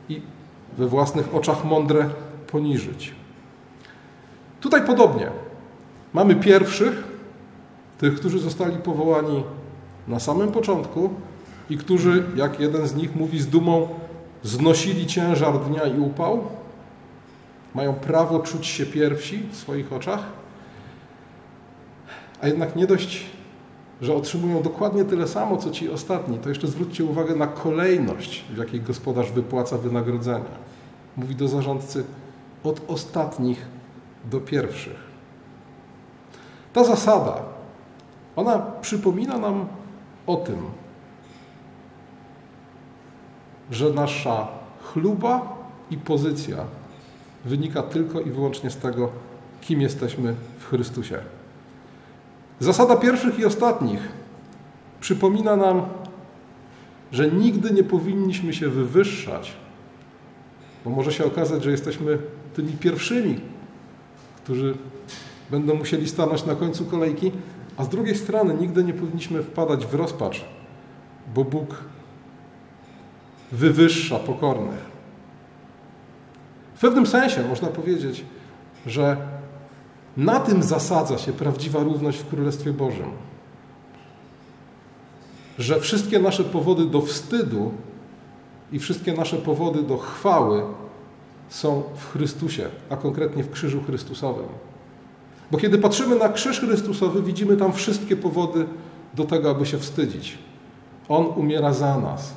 i 0.10 0.22
we 0.78 0.88
własnych 0.88 1.36
oczach 1.36 1.66
mądre 1.66 2.10
poniżyć. 2.48 3.14
Tutaj 4.62 4.86
podobnie. 4.86 5.30
Mamy 6.14 6.36
pierwszych, 6.36 7.04
tych, 7.98 8.16
którzy 8.16 8.40
zostali 8.40 8.78
powołani 8.78 9.44
na 10.08 10.20
samym 10.20 10.52
początku 10.52 11.10
i 11.70 11.78
którzy, 11.78 12.24
jak 12.36 12.60
jeden 12.60 12.88
z 12.88 12.96
nich 12.96 13.16
mówi 13.16 13.40
z 13.40 13.48
dumą, 13.48 13.88
znosili 14.44 15.08
ciężar 15.08 15.60
dnia 15.60 15.84
i 15.84 16.00
upał, 16.00 16.44
mają 17.76 17.94
prawo 17.94 18.40
czuć 18.40 18.68
się 18.68 18.86
pierwsi 18.86 19.44
w 19.52 19.56
swoich 19.56 19.94
oczach, 19.94 20.24
a 22.42 22.48
jednak 22.48 22.76
nie 22.76 22.88
dość, 22.88 23.26
że 24.02 24.16
otrzymują 24.16 24.62
dokładnie 24.62 25.06
tyle 25.06 25.28
samo, 25.28 25.58
co 25.58 25.72
ci 25.72 25.90
ostatni, 25.90 26.38
to 26.38 26.50
jeszcze 26.50 26.68
zwróćcie 26.68 27.06
uwagę 27.06 27.36
na 27.36 27.48
kolejność, 27.48 28.46
w 28.54 28.58
jakiej 28.58 28.82
gospodarz 28.82 29.32
wypłaca 29.32 29.78
wynagrodzenia. 29.78 30.72
Mówi 31.18 31.36
do 31.36 31.48
zarządcy 31.48 32.04
od 32.64 32.82
ostatnich 32.88 33.66
do 34.32 34.40
pierwszych. 34.40 35.12
Ta 36.74 36.84
zasada, 36.84 37.42
ona 38.36 38.60
przypomina 38.82 39.38
nam 39.38 39.68
o 40.28 40.36
tym, 40.36 40.58
że 43.72 43.90
nasza 43.90 44.48
chluba 44.84 45.58
i 45.92 45.98
pozycja 45.98 46.58
wynika 47.46 47.84
tylko 47.84 48.22
i 48.22 48.32
wyłącznie 48.32 48.70
z 48.70 48.78
tego, 48.78 49.10
kim 49.62 49.82
jesteśmy 49.82 50.36
w 50.60 50.66
Chrystusie. 50.66 51.20
Zasada 52.62 52.96
pierwszych 52.96 53.40
i 53.40 53.46
ostatnich 53.46 54.10
przypomina 55.00 55.56
nam, 55.56 55.82
że 57.12 57.32
nigdy 57.32 57.72
nie 57.72 57.84
powinniśmy 57.84 58.54
się 58.54 58.70
wywyższać, 58.70 59.54
bo 60.86 60.90
może 60.90 61.12
się 61.12 61.26
okazać, 61.26 61.64
że 61.64 61.72
jesteśmy 61.72 62.18
tymi 62.54 62.74
pierwszymi, 62.74 63.42
którzy 64.44 64.78
będą 65.52 65.76
musieli 65.76 66.10
stanąć 66.10 66.46
na 66.46 66.56
końcu 66.56 66.86
kolejki, 66.86 67.32
a 67.78 67.84
z 67.84 67.90
drugiej 67.90 68.16
strony 68.16 68.54
nigdy 68.54 68.84
nie 68.84 68.94
powinniśmy 68.94 69.44
wpadać 69.44 69.86
w 69.86 69.94
rozpacz, 69.94 70.46
bo 71.36 71.44
Bóg 71.44 71.84
wywyższa 73.52 74.20
pokornych. 74.20 74.92
W 76.76 76.80
pewnym 76.80 77.08
sensie 77.08 77.44
można 77.44 77.68
powiedzieć, 77.68 78.26
że 78.86 79.18
na 80.18 80.40
tym 80.40 80.64
zasadza 80.64 81.18
się 81.18 81.34
prawdziwa 81.34 81.84
równość 81.84 82.18
w 82.20 82.28
Królestwie 82.28 82.74
Bożym. 82.74 83.12
Że 85.60 85.80
wszystkie 85.80 86.20
nasze 86.20 86.44
powody 86.44 86.86
do 86.86 87.02
wstydu 87.02 87.72
i 88.72 88.80
wszystkie 88.80 89.14
nasze 89.14 89.38
powody 89.38 89.84
do 89.84 89.98
chwały 89.98 90.64
są 91.50 91.84
w 91.96 92.12
Chrystusie, 92.12 92.70
a 92.90 92.98
konkretnie 92.98 93.44
w 93.44 93.52
krzyżu 93.52 93.84
Chrystusowym. 93.84 94.46
Bo 95.52 95.58
kiedy 95.58 95.78
patrzymy 95.78 96.16
na 96.16 96.30
krzyż 96.30 96.60
Chrystusowy, 96.60 97.22
widzimy 97.22 97.58
tam 97.58 97.74
wszystkie 97.74 98.16
powody 98.16 98.66
do 99.14 99.26
tego, 99.26 99.50
aby 99.50 99.66
się 99.66 99.78
wstydzić. 99.78 100.38
On 101.10 101.26
umiera 101.26 101.74
za 101.74 101.98
nas. 102.00 102.34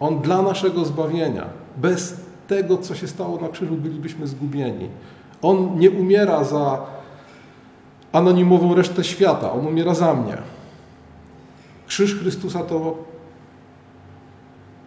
On 0.00 0.20
dla 0.20 0.42
naszego 0.42 0.84
zbawienia. 0.84 1.46
Bez 1.76 2.20
tego, 2.48 2.78
co 2.78 2.94
się 2.94 3.08
stało 3.08 3.40
na 3.40 3.48
krzyżu, 3.48 3.76
bylibyśmy 3.76 4.26
zgubieni. 4.26 4.88
On 5.42 5.78
nie 5.78 5.90
umiera 5.90 6.44
za 6.44 6.86
anonimową 8.12 8.74
resztę 8.74 9.04
świata, 9.04 9.52
on 9.52 9.66
umiera 9.66 9.94
za 9.94 10.14
mnie. 10.14 10.38
Krzyż 11.86 12.14
Chrystusa 12.14 12.62
to 12.62 12.96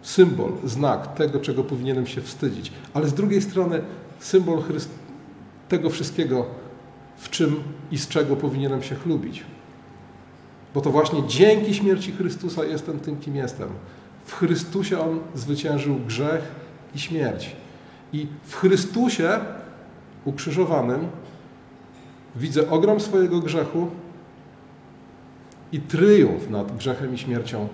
symbol, 0.02 0.52
znak 0.64 1.14
tego, 1.14 1.40
czego 1.40 1.64
powinienem 1.64 2.06
się 2.06 2.20
wstydzić, 2.20 2.72
ale 2.94 3.08
z 3.08 3.14
drugiej 3.14 3.42
strony 3.42 3.82
symbol 4.18 4.62
Chryst 4.62 4.90
tego 5.68 5.90
wszystkiego, 5.90 6.46
w 7.16 7.30
czym 7.30 7.62
i 7.90 7.98
z 7.98 8.08
czego 8.08 8.36
powinienem 8.36 8.82
się 8.82 8.94
chlubić. 8.94 9.44
Bo 10.74 10.80
to 10.80 10.90
właśnie 10.90 11.26
dzięki 11.26 11.74
śmierci 11.74 12.12
Chrystusa 12.12 12.64
jestem 12.64 13.00
tym, 13.00 13.16
kim 13.16 13.36
jestem. 13.36 13.68
W 14.24 14.34
Chrystusie 14.34 15.00
On 15.00 15.20
zwyciężył 15.34 15.96
grzech 15.96 16.42
i 16.94 16.98
śmierć. 16.98 17.56
I 18.12 18.26
w 18.44 18.56
Chrystusie 18.56 19.40
ukrzyżowanym 20.24 21.08
widzę 22.36 22.70
ogrom 22.70 23.00
swojego 23.00 23.40
grzechu 23.40 23.88
i 25.72 25.80
tryumf 25.80 26.50
nad 26.50 26.76
grzechem 26.76 27.14
i 27.14 27.18
śmiercią, 27.18 27.68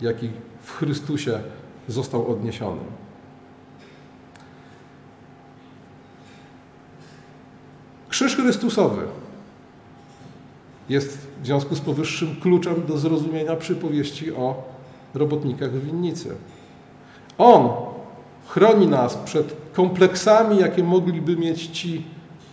jaki 0.00 0.30
w 0.62 0.72
Chrystusie 0.72 1.40
został 1.88 2.28
odniesiony. 2.28 2.80
Krzyż 8.08 8.36
Chrystusowy 8.36 9.02
jest 10.88 11.18
w 11.42 11.46
związku 11.46 11.74
z 11.74 11.80
powyższym 11.80 12.36
kluczem 12.36 12.86
do 12.86 12.98
zrozumienia 12.98 13.56
przypowieści 13.56 14.32
o 14.32 14.62
robotnikach 15.14 15.70
w 15.70 15.84
winnicy. 15.84 16.34
On 17.38 17.91
chroni 18.54 18.86
nas 18.86 19.16
przed 19.16 19.56
kompleksami, 19.72 20.58
jakie 20.58 20.84
mogliby 20.84 21.36
mieć 21.36 21.66
ci 21.66 22.04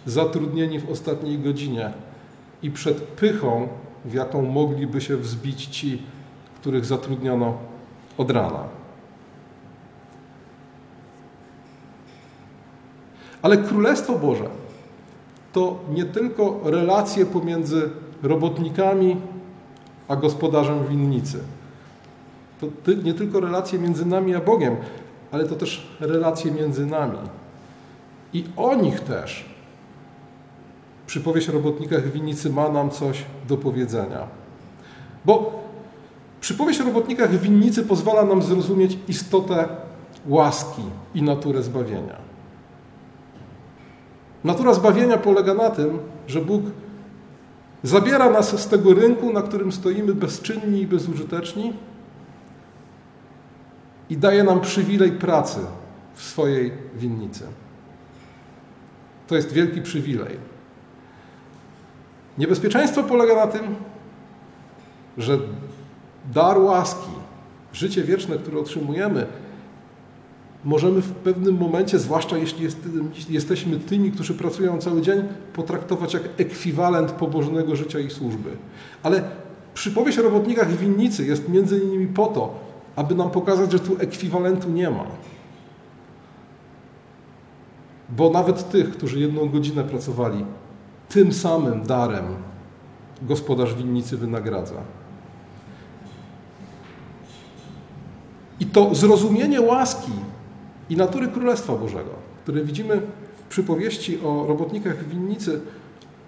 zatrudnieni 0.06 0.80
w 0.80 0.90
ostatniej 0.90 1.40
godzinie 1.40 1.94
i 2.64 2.72
przed 2.72 2.98
pychą, 2.98 3.68
w 4.06 4.14
jaką 4.14 4.42
mogliby 4.42 5.02
się 5.02 5.18
wzbić 5.18 5.66
ci, 5.66 6.02
których 6.56 6.86
zatrudniono 6.86 7.58
od 8.18 8.32
rana. 8.32 8.64
Ale 13.42 13.58
Królestwo 13.58 14.20
Boże 14.20 14.50
to 15.54 15.80
nie 15.94 16.06
tylko 16.06 16.60
relacje 16.64 17.26
pomiędzy 17.26 17.90
robotnikami 18.24 19.18
a 20.08 20.16
gospodarzem 20.16 20.88
winnicy. 20.88 21.40
To 22.60 22.92
nie 23.04 23.14
tylko 23.14 23.40
relacje 23.40 23.80
między 23.80 24.06
nami 24.06 24.36
a 24.36 24.40
Bogiem, 24.40 24.76
ale 25.32 25.46
to 25.46 25.56
też 25.56 25.88
relacje 26.00 26.52
między 26.52 26.86
nami. 26.86 27.18
I 28.34 28.44
o 28.58 28.76
nich 28.76 29.00
też 29.00 29.46
przypowieść 31.08 31.50
o 31.50 31.52
robotnikach 31.52 32.12
winnicy 32.12 32.50
ma 32.50 32.70
nam 32.70 32.90
coś 32.90 33.26
do 33.48 33.58
powiedzenia. 33.58 34.28
Bo 35.26 35.64
przypowieść 36.42 36.82
o 36.82 36.84
robotnikach 36.84 37.40
winnicy 37.40 37.84
pozwala 37.84 38.24
nam 38.24 38.42
zrozumieć 38.42 38.98
istotę 39.08 39.68
łaski 40.28 40.82
i 41.16 41.24
naturę 41.24 41.64
zbawienia. 41.64 42.16
Natura 44.44 44.74
zbawienia 44.74 45.18
polega 45.18 45.54
na 45.54 45.70
tym, 45.70 46.00
że 46.28 46.42
Bóg 46.42 46.62
zabiera 47.84 48.30
nas 48.30 48.62
z 48.62 48.68
tego 48.68 48.94
rynku, 48.94 49.34
na 49.34 49.42
którym 49.42 49.72
stoimy 49.72 50.14
bezczynni 50.14 50.82
i 50.82 50.88
bezużyteczni 50.88 51.74
i 54.10 54.18
daje 54.18 54.44
nam 54.44 54.62
przywilej 54.62 55.12
pracy 55.12 55.60
w 56.16 56.24
swojej 56.24 56.72
winnicy. 56.96 57.44
To 59.28 59.36
jest 59.36 59.54
wielki 59.54 59.82
przywilej. 59.82 60.38
Niebezpieczeństwo 62.38 63.04
polega 63.04 63.36
na 63.36 63.48
tym, 63.48 63.76
że 65.18 65.38
dar 66.34 66.58
łaski, 66.58 67.12
życie 67.74 68.04
wieczne, 68.04 68.38
które 68.38 68.60
otrzymujemy, 68.60 69.28
możemy 70.64 71.02
w 71.02 71.12
pewnym 71.12 71.58
momencie, 71.58 72.00
zwłaszcza 72.00 72.38
jeśli 72.38 72.64
jest, 72.64 72.78
jesteśmy 73.30 73.80
tymi, 73.80 74.12
którzy 74.12 74.34
pracują 74.34 74.78
cały 74.78 75.02
dzień, 75.02 75.24
potraktować 75.54 76.14
jak 76.14 76.24
ekwiwalent 76.38 77.12
pobożnego 77.12 77.76
życia 77.76 78.00
i 78.00 78.10
służby. 78.10 78.50
Ale 79.04 79.24
przypowieść 79.74 80.20
o 80.20 80.22
robotnikach 80.22 80.78
winnicy 80.78 81.26
jest 81.26 81.50
między 81.50 81.80
innymi 81.80 82.08
po 82.08 82.26
to, 82.28 82.69
aby 83.00 83.16
nam 83.16 83.30
pokazać, 83.30 83.72
że 83.72 83.80
tu 83.80 83.98
ekwiwalentu 84.00 84.70
nie 84.70 84.90
ma. 84.90 85.06
Bo 88.10 88.30
nawet 88.30 88.70
tych, 88.70 88.92
którzy 88.92 89.20
jedną 89.20 89.50
godzinę 89.50 89.84
pracowali, 89.84 90.46
tym 91.10 91.34
samym 91.34 91.84
darem 91.84 92.26
gospodarz 93.22 93.76
winnicy 93.76 94.18
wynagradza. 94.18 94.76
I 98.60 98.66
to 98.66 98.96
zrozumienie 98.96 99.62
łaski 99.62 100.12
i 100.90 100.96
natury 100.96 101.28
Królestwa 101.28 101.76
Bożego, 101.76 102.12
które 102.44 102.64
widzimy 102.64 103.02
w 103.38 103.44
przypowieści 103.50 104.22
o 104.22 104.46
robotnikach 104.48 105.08
winnicy, 105.08 105.62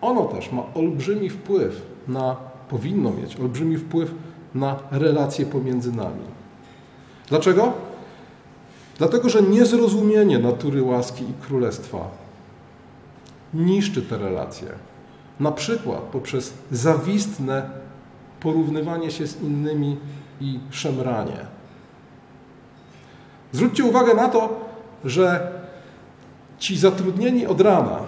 ono 0.01 0.25
też 0.25 0.51
ma 0.51 0.63
olbrzymi 0.75 1.29
wpływ 1.29 1.81
na, 2.07 2.35
powinno 2.69 3.11
mieć 3.11 3.37
olbrzymi 3.39 3.77
wpływ 3.77 4.13
na 4.55 4.79
relacje 4.91 5.45
pomiędzy 5.45 5.91
nami. 5.91 6.40
Dlaczego? 7.29 7.73
Dlatego, 8.97 9.29
że 9.29 9.41
niezrozumienie 9.41 10.39
natury 10.39 10.83
łaski 10.83 11.23
i 11.23 11.33
królestwa 11.47 11.97
niszczy 13.53 14.01
te 14.01 14.17
relacje. 14.17 14.67
Na 15.39 15.51
przykład 15.51 15.99
poprzez 15.99 16.53
zawistne 16.71 17.69
porównywanie 18.39 19.11
się 19.11 19.27
z 19.27 19.41
innymi 19.41 19.97
i 20.41 20.59
szemranie. 20.69 21.45
Zwróćcie 23.51 23.83
uwagę 23.83 24.13
na 24.13 24.29
to, 24.29 24.69
że 25.05 25.51
ci 26.59 26.77
zatrudnieni 26.77 27.45
od 27.45 27.61
rana, 27.61 27.99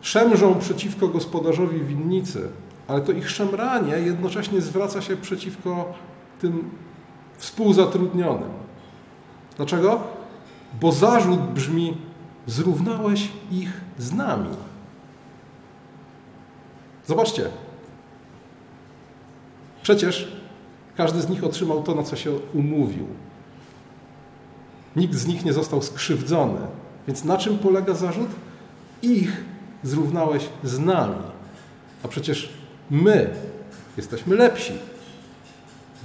szemrzą 0.00 0.58
przeciwko 0.58 1.08
gospodarzowi 1.08 1.80
winnicy, 1.80 2.48
ale 2.88 3.00
to 3.00 3.12
ich 3.12 3.30
szemranie 3.30 3.98
jednocześnie 3.98 4.60
zwraca 4.60 5.02
się 5.02 5.16
przeciwko 5.16 5.94
tym 6.40 6.70
współzatrudnionym. 7.42 8.50
Dlaczego? 9.56 10.00
Bo 10.80 10.92
zarzut 10.92 11.40
brzmi: 11.40 11.96
zrównałeś 12.46 13.28
ich 13.50 13.80
z 13.98 14.12
nami. 14.12 14.48
Zobaczcie. 17.06 17.48
Przecież 19.82 20.32
każdy 20.96 21.22
z 21.22 21.28
nich 21.28 21.44
otrzymał 21.44 21.82
to, 21.82 21.94
na 21.94 22.02
co 22.02 22.16
się 22.16 22.30
umówił. 22.54 23.06
Nikt 24.96 25.14
z 25.14 25.26
nich 25.26 25.44
nie 25.44 25.52
został 25.52 25.82
skrzywdzony. 25.82 26.60
Więc 27.06 27.24
na 27.24 27.36
czym 27.36 27.58
polega 27.58 27.94
zarzut? 27.94 28.30
Ich 29.02 29.44
zrównałeś 29.82 30.48
z 30.62 30.78
nami. 30.78 31.22
A 32.02 32.08
przecież 32.08 32.52
my 32.90 33.30
jesteśmy 33.96 34.36
lepsi, 34.36 34.72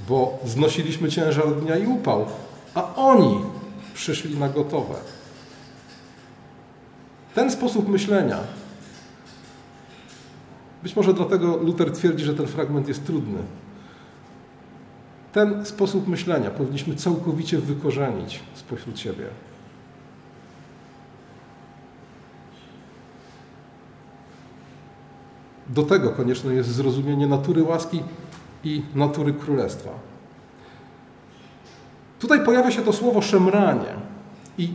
bo 0.10 0.40
znosiliśmy 0.46 1.10
ciężar 1.10 1.56
dnia 1.56 1.78
i 1.78 1.88
upał, 1.88 2.26
a 2.74 2.96
oni 2.96 3.40
przyszli 3.94 4.38
na 4.38 4.50
gotowe. 4.50 4.96
Ten 7.36 7.52
sposób 7.52 7.88
myślenia, 7.88 8.38
być 10.84 10.96
może 10.96 11.14
dlatego 11.14 11.58
Luther 11.58 11.92
twierdzi, 11.92 12.26
że 12.26 12.34
ten 12.34 12.48
fragment 12.48 12.88
jest 12.88 13.06
trudny. 13.06 13.40
Ten 15.34 15.66
sposób 15.66 16.08
myślenia 16.08 16.52
powinniśmy 16.52 16.96
całkowicie 16.96 17.58
wykorzenić 17.58 18.40
spośród 18.56 19.00
siebie. 19.00 19.26
Do 25.70 25.84
tego 25.84 26.10
konieczne 26.10 26.54
jest 26.54 26.70
zrozumienie 26.70 27.28
natury 27.28 27.64
łaski 27.64 28.04
i 28.64 28.82
natury 28.96 29.34
królestwa. 29.34 29.90
Tutaj 32.20 32.46
pojawia 32.46 32.72
się 32.72 32.82
to 32.82 32.94
słowo 32.94 33.22
szemranie 33.22 33.94
i 34.58 34.70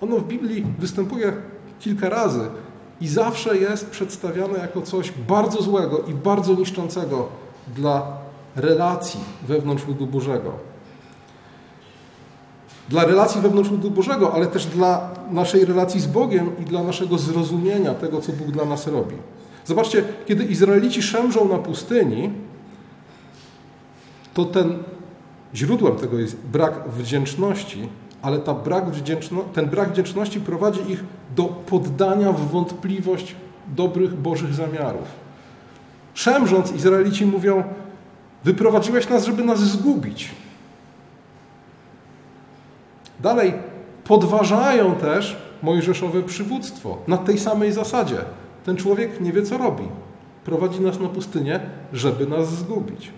ono 0.00 0.16
w 0.16 0.26
Biblii 0.26 0.66
występuje 0.78 1.32
kilka 1.80 2.08
razy 2.08 2.40
i 3.00 3.08
zawsze 3.08 3.56
jest 3.56 3.90
przedstawiane 3.90 4.58
jako 4.58 4.82
coś 4.82 5.12
bardzo 5.28 5.62
złego 5.62 5.98
i 5.98 6.14
bardzo 6.14 6.54
niszczącego 6.54 7.28
dla 7.76 8.18
relacji 8.56 9.20
wewnątrz 9.48 9.86
ludu 9.86 10.06
Bożego. 10.06 10.52
Dla 12.88 13.04
relacji 13.04 13.40
wewnątrz 13.40 13.70
ludu 13.70 13.90
Bożego, 13.90 14.34
ale 14.34 14.46
też 14.46 14.66
dla 14.66 15.10
naszej 15.30 15.64
relacji 15.64 16.00
z 16.00 16.06
Bogiem 16.06 16.50
i 16.60 16.64
dla 16.64 16.82
naszego 16.82 17.18
zrozumienia 17.18 17.94
tego, 17.94 18.20
co 18.20 18.32
Bóg 18.32 18.50
dla 18.50 18.64
nas 18.64 18.86
robi. 18.86 19.16
Zobaczcie, 19.64 20.04
kiedy 20.26 20.44
Izraelici 20.44 21.02
szemrzą 21.02 21.48
na 21.48 21.58
pustyni, 21.58 22.30
to 24.38 24.44
ten 24.44 24.78
źródłem 25.54 25.96
tego 25.96 26.18
jest 26.18 26.36
brak 26.36 26.88
wdzięczności, 26.88 27.88
ale 28.22 28.38
ta 28.38 28.54
brak 28.54 28.90
wdzięczno, 28.90 29.42
ten 29.42 29.66
brak 29.66 29.92
wdzięczności 29.92 30.40
prowadzi 30.40 30.80
ich 30.92 31.04
do 31.36 31.44
poddania 31.44 32.32
w 32.32 32.50
wątpliwość 32.50 33.36
dobrych 33.76 34.14
Bożych 34.14 34.54
zamiarów. 34.54 35.08
Szemrząc, 36.14 36.72
Izraelici 36.72 37.26
mówią: 37.26 37.64
Wyprowadziłeś 38.44 39.08
nas, 39.08 39.24
żeby 39.24 39.44
nas 39.44 39.60
zgubić. 39.60 40.30
Dalej, 43.20 43.52
podważają 44.04 44.94
też 44.94 45.36
mojżeszowe 45.62 46.22
przywództwo 46.22 46.98
na 47.08 47.16
tej 47.16 47.38
samej 47.38 47.72
zasadzie. 47.72 48.18
Ten 48.64 48.76
człowiek 48.76 49.20
nie 49.20 49.32
wie, 49.32 49.42
co 49.42 49.58
robi. 49.58 49.84
Prowadzi 50.44 50.80
nas 50.80 51.00
na 51.00 51.08
pustynię, 51.08 51.60
żeby 51.92 52.26
nas 52.26 52.48
zgubić. 52.48 53.10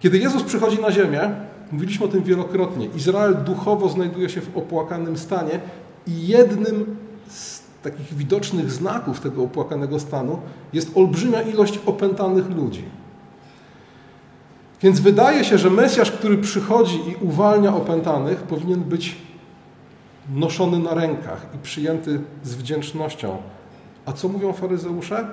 Kiedy 0.00 0.18
Jezus 0.18 0.42
przychodzi 0.42 0.80
na 0.80 0.92
ziemię, 0.92 1.30
mówiliśmy 1.72 2.06
o 2.06 2.08
tym 2.08 2.22
wielokrotnie, 2.22 2.86
Izrael 2.96 3.36
duchowo 3.44 3.88
znajduje 3.88 4.28
się 4.28 4.40
w 4.40 4.56
opłakanym 4.56 5.18
stanie 5.18 5.60
i 6.06 6.26
jednym 6.26 6.96
z 7.28 7.62
takich 7.82 8.14
widocznych 8.14 8.70
znaków 8.70 9.20
tego 9.20 9.42
opłakanego 9.42 10.00
stanu 10.00 10.38
jest 10.72 10.96
olbrzymia 10.96 11.42
ilość 11.42 11.80
opętanych 11.86 12.50
ludzi. 12.50 12.84
Więc 14.82 15.00
wydaje 15.00 15.44
się, 15.44 15.58
że 15.58 15.70
Mesjasz, 15.70 16.10
który 16.10 16.38
przychodzi 16.38 17.00
i 17.08 17.24
uwalnia 17.24 17.76
opętanych, 17.76 18.38
powinien 18.42 18.80
być 18.80 19.16
noszony 20.34 20.78
na 20.78 20.94
rękach 20.94 21.46
i 21.54 21.58
przyjęty 21.58 22.20
z 22.42 22.54
wdzięcznością. 22.54 23.36
A 24.06 24.12
co 24.12 24.28
mówią 24.28 24.52
faryzeusze? 24.52 25.28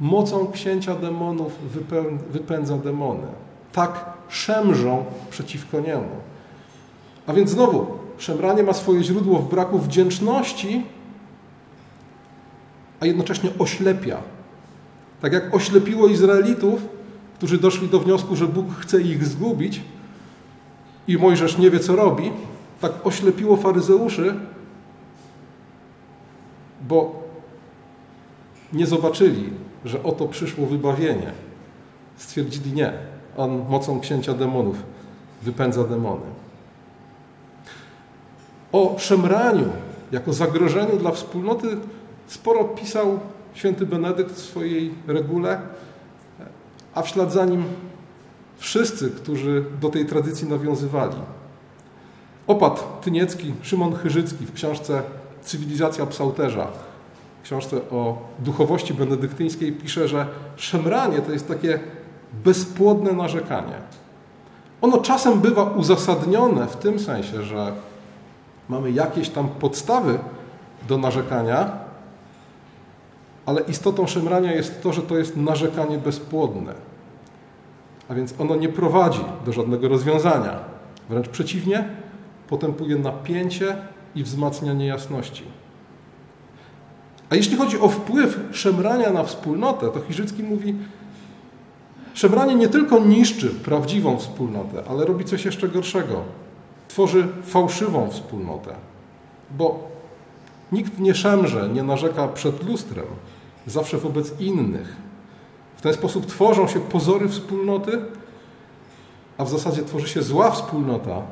Mocą 0.00 0.52
księcia 0.52 0.94
demonów 0.94 1.52
wypędza 2.30 2.76
demony. 2.76 3.26
Tak 3.72 4.04
szemrzą 4.28 5.04
przeciwko 5.30 5.80
niemu. 5.80 6.08
A 7.26 7.32
więc 7.32 7.50
znowu, 7.50 7.86
szemranie 8.18 8.62
ma 8.62 8.72
swoje 8.72 9.02
źródło 9.04 9.38
w 9.38 9.50
braku 9.50 9.78
wdzięczności, 9.78 10.84
a 13.00 13.06
jednocześnie 13.06 13.50
oślepia. 13.58 14.18
Tak 15.22 15.32
jak 15.32 15.54
oślepiło 15.54 16.08
Izraelitów, 16.08 16.80
którzy 17.36 17.58
doszli 17.58 17.88
do 17.88 18.00
wniosku, 18.00 18.36
że 18.36 18.46
Bóg 18.46 18.66
chce 18.74 19.02
ich 19.02 19.24
zgubić 19.24 19.80
i 21.08 21.18
Mojżesz 21.18 21.58
nie 21.58 21.70
wie, 21.70 21.80
co 21.80 21.96
robi, 21.96 22.32
tak 22.80 22.92
oślepiło 23.04 23.56
faryzeuszy, 23.56 24.34
bo 26.88 27.22
nie 28.72 28.86
zobaczyli, 28.86 29.50
że 29.84 30.02
oto 30.02 30.26
przyszło 30.26 30.66
wybawienie. 30.66 31.32
Stwierdzili 32.16 32.72
nie. 32.72 32.92
On 33.36 33.64
mocą 33.68 34.00
księcia 34.00 34.34
demonów 34.34 34.76
wypędza 35.42 35.84
demony. 35.84 36.26
O 38.72 38.96
szemraniu 38.98 39.64
jako 40.12 40.32
zagrożeniu 40.32 40.96
dla 40.96 41.10
wspólnoty 41.10 41.76
sporo 42.26 42.64
pisał 42.64 43.20
święty 43.54 43.86
Benedykt 43.86 44.32
w 44.32 44.38
swojej 44.38 44.94
regule, 45.06 45.60
a 46.94 47.02
w 47.02 47.08
ślad 47.08 47.32
za 47.32 47.44
nim 47.44 47.64
wszyscy, 48.56 49.10
którzy 49.10 49.64
do 49.80 49.88
tej 49.88 50.06
tradycji 50.06 50.48
nawiązywali. 50.48 51.16
Opat 52.46 53.00
Tyniecki, 53.00 53.54
Szymon 53.62 53.94
Chyżycki 53.94 54.46
w 54.46 54.52
książce 54.52 55.02
Cywilizacja 55.42 56.06
Psałterza, 56.06 56.66
książce 57.48 57.76
o 57.90 58.18
duchowości 58.38 58.94
benedyktyńskiej 58.94 59.72
pisze, 59.72 60.08
że 60.08 60.26
szemranie 60.56 61.18
to 61.18 61.32
jest 61.32 61.48
takie 61.48 61.80
bezpłodne 62.44 63.12
narzekanie. 63.12 63.74
Ono 64.80 64.98
czasem 64.98 65.40
bywa 65.40 65.62
uzasadnione 65.62 66.66
w 66.66 66.76
tym 66.76 66.98
sensie, 66.98 67.42
że 67.42 67.72
mamy 68.68 68.90
jakieś 68.90 69.28
tam 69.28 69.48
podstawy 69.48 70.18
do 70.88 70.98
narzekania, 70.98 71.72
ale 73.46 73.60
istotą 73.60 74.06
szemrania 74.06 74.52
jest 74.52 74.82
to, 74.82 74.92
że 74.92 75.02
to 75.02 75.18
jest 75.18 75.36
narzekanie 75.36 75.98
bezpłodne. 75.98 76.74
A 78.08 78.14
więc 78.14 78.34
ono 78.40 78.56
nie 78.56 78.68
prowadzi 78.68 79.24
do 79.46 79.52
żadnego 79.52 79.88
rozwiązania. 79.88 80.58
Wręcz 81.08 81.28
przeciwnie, 81.28 81.88
potępuje 82.48 82.96
napięcie 82.96 83.76
i 84.14 84.22
wzmacnia 84.22 84.72
niejasności. 84.72 85.57
A 87.30 87.36
jeśli 87.36 87.56
chodzi 87.56 87.80
o 87.80 87.88
wpływ 87.88 88.40
szemrania 88.52 89.10
na 89.10 89.24
wspólnotę, 89.24 89.88
to 89.88 90.00
Chirzycki 90.00 90.42
mówi, 90.42 90.74
szemranie 92.14 92.54
nie 92.54 92.68
tylko 92.68 92.98
niszczy 92.98 93.48
prawdziwą 93.48 94.18
wspólnotę, 94.18 94.82
ale 94.88 95.04
robi 95.04 95.24
coś 95.24 95.44
jeszcze 95.44 95.68
gorszego. 95.68 96.22
Tworzy 96.88 97.28
fałszywą 97.44 98.10
wspólnotę. 98.10 98.74
Bo 99.58 99.88
nikt 100.72 100.98
nie 100.98 101.14
szemrze, 101.14 101.68
nie 101.68 101.82
narzeka 101.82 102.28
przed 102.28 102.68
lustrem, 102.68 103.06
zawsze 103.66 103.98
wobec 103.98 104.40
innych. 104.40 104.96
W 105.76 105.80
ten 105.80 105.94
sposób 105.94 106.26
tworzą 106.26 106.68
się 106.68 106.80
pozory 106.80 107.28
wspólnoty, 107.28 108.00
a 109.38 109.44
w 109.44 109.48
zasadzie 109.48 109.82
tworzy 109.82 110.08
się 110.08 110.22
zła 110.22 110.50
wspólnota, 110.50 111.22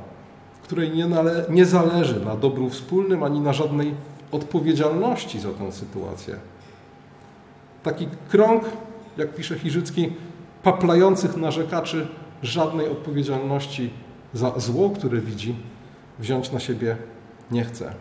której 0.62 0.90
nie, 0.90 1.09
nie 1.50 1.66
zależy 1.66 2.24
na 2.24 2.37
dobru 2.37 2.70
wspólnym 2.70 3.22
ani 3.22 3.40
na 3.40 3.52
żadnej 3.52 3.94
odpowiedzialności 4.32 5.40
za 5.40 5.50
tę 5.50 5.72
sytuację. 5.72 6.36
Taki 7.82 8.08
krąg, 8.28 8.64
jak 9.16 9.34
pisze 9.34 9.58
Chirzycki, 9.58 10.12
paplających 10.62 11.36
narzekaczy 11.36 12.06
żadnej 12.42 12.88
odpowiedzialności 12.88 13.90
za 14.34 14.52
zło, 14.56 14.90
które 14.90 15.20
widzi, 15.20 15.54
wziąć 16.18 16.52
na 16.52 16.60
siebie 16.60 16.96
nie 17.50 17.64
chce. 17.64 17.94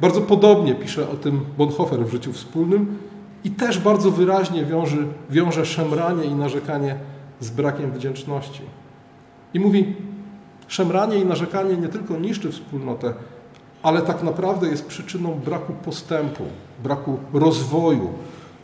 Bardzo 0.00 0.20
podobnie 0.20 0.74
pisze 0.74 1.08
o 1.08 1.14
tym 1.14 1.44
Bonhoeffer 1.58 2.06
w 2.06 2.10
życiu 2.10 2.32
wspólnym 2.32 2.98
i 3.44 3.50
też 3.50 3.78
bardzo 3.78 4.10
wyraźnie 4.10 4.64
wiąże, 4.64 4.96
wiąże 5.30 5.66
szemranie 5.66 6.24
i 6.24 6.34
narzekanie 6.34 6.96
z 7.40 7.50
brakiem 7.50 7.92
wdzięczności. 7.92 8.62
I 9.54 9.60
mówi, 9.60 9.96
szemranie 10.68 11.16
i 11.16 11.24
narzekanie 11.24 11.76
nie 11.76 11.88
tylko 11.88 12.16
niszczy 12.16 12.52
wspólnotę, 12.52 13.14
ale 13.82 14.02
tak 14.02 14.22
naprawdę 14.22 14.68
jest 14.68 14.86
przyczyną 14.86 15.34
braku 15.34 15.72
postępu, 15.72 16.44
braku 16.82 17.18
rozwoju 17.32 18.12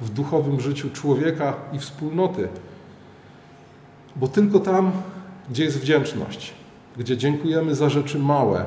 w 0.01 0.11
duchowym 0.11 0.61
życiu 0.61 0.91
człowieka 0.91 1.55
i 1.73 1.79
wspólnoty. 1.79 2.49
Bo 4.17 4.29
tylko 4.29 4.61
tam, 4.61 4.93
gdzie 5.51 5.65
jest 5.65 5.81
wdzięczność, 5.81 6.55
gdzie 6.97 7.17
dziękujemy 7.17 7.75
za 7.75 7.89
rzeczy 7.89 8.19
małe, 8.19 8.65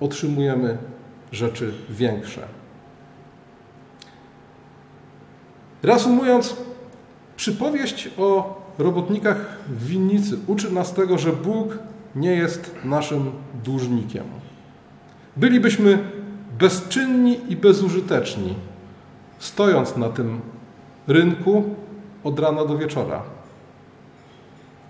otrzymujemy 0.00 0.78
rzeczy 1.32 1.74
większe. 1.90 2.42
Reasumując, 5.82 6.56
przypowieść 7.36 8.10
o 8.18 8.60
robotnikach 8.78 9.58
w 9.68 9.86
winnicy 9.86 10.38
uczy 10.46 10.72
nas 10.72 10.94
tego, 10.94 11.18
że 11.18 11.32
Bóg 11.32 11.78
nie 12.14 12.30
jest 12.30 12.74
naszym 12.84 13.30
dłużnikiem. 13.64 14.24
Bylibyśmy 15.36 15.98
bezczynni 16.58 17.40
i 17.48 17.56
bezużyteczni, 17.56 18.54
stojąc 19.38 19.96
na 19.96 20.08
tym 20.08 20.40
rynku 21.06 21.64
od 22.24 22.38
rana 22.38 22.64
do 22.64 22.78
wieczora. 22.78 23.22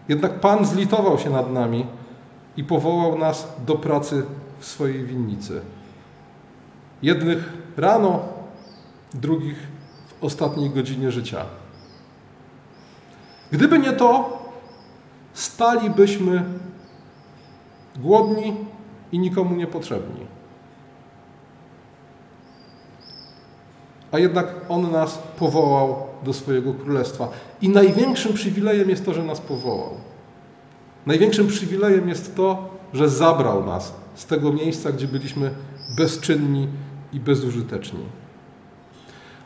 Jednak 0.08 0.40
Pan 0.40 0.64
zlitował 0.64 1.18
się 1.18 1.30
nad 1.30 1.52
nami 1.52 1.86
i 2.56 2.64
powołał 2.64 3.18
nas 3.18 3.48
do 3.66 3.74
pracy 3.74 4.24
w 4.58 4.66
swojej 4.66 5.04
winnicy. 5.04 5.60
Jednych 7.02 7.52
rano, 7.76 8.22
drugich 9.14 9.58
w 10.08 10.24
ostatniej 10.24 10.70
godzinie 10.70 11.10
życia. 11.10 11.44
Gdyby 13.52 13.78
nie 13.78 13.92
to, 13.92 14.38
stalibyśmy 15.34 16.44
głodni 17.96 18.56
i 19.12 19.18
nikomu 19.18 19.56
niepotrzebni. 19.56 20.35
A 24.12 24.18
jednak 24.18 24.54
On 24.68 24.90
nas 24.90 25.18
powołał 25.38 25.96
do 26.22 26.32
swojego 26.32 26.74
królestwa. 26.74 27.28
I 27.62 27.68
największym 27.68 28.34
przywilejem 28.34 28.90
jest 28.90 29.04
to, 29.04 29.14
że 29.14 29.22
nas 29.22 29.40
powołał. 29.40 29.90
Największym 31.06 31.46
przywilejem 31.46 32.08
jest 32.08 32.36
to, 32.36 32.68
że 32.92 33.08
zabrał 33.08 33.66
nas 33.66 33.94
z 34.14 34.26
tego 34.26 34.52
miejsca, 34.52 34.92
gdzie 34.92 35.08
byliśmy 35.08 35.50
bezczynni 35.96 36.68
i 37.12 37.20
bezużyteczni. 37.20 38.04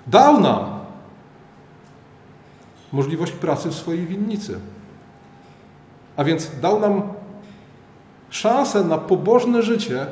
Dał 0.07 0.41
nam 0.41 0.81
możliwość 2.93 3.33
pracy 3.33 3.69
w 3.69 3.75
swojej 3.75 4.07
winnicy. 4.07 4.59
A 6.17 6.25
więc 6.25 6.51
dał 6.63 6.81
nam 6.81 7.03
szansę 8.31 8.85
na 8.85 8.99
pobożne 8.99 9.63
życie, 9.63 10.07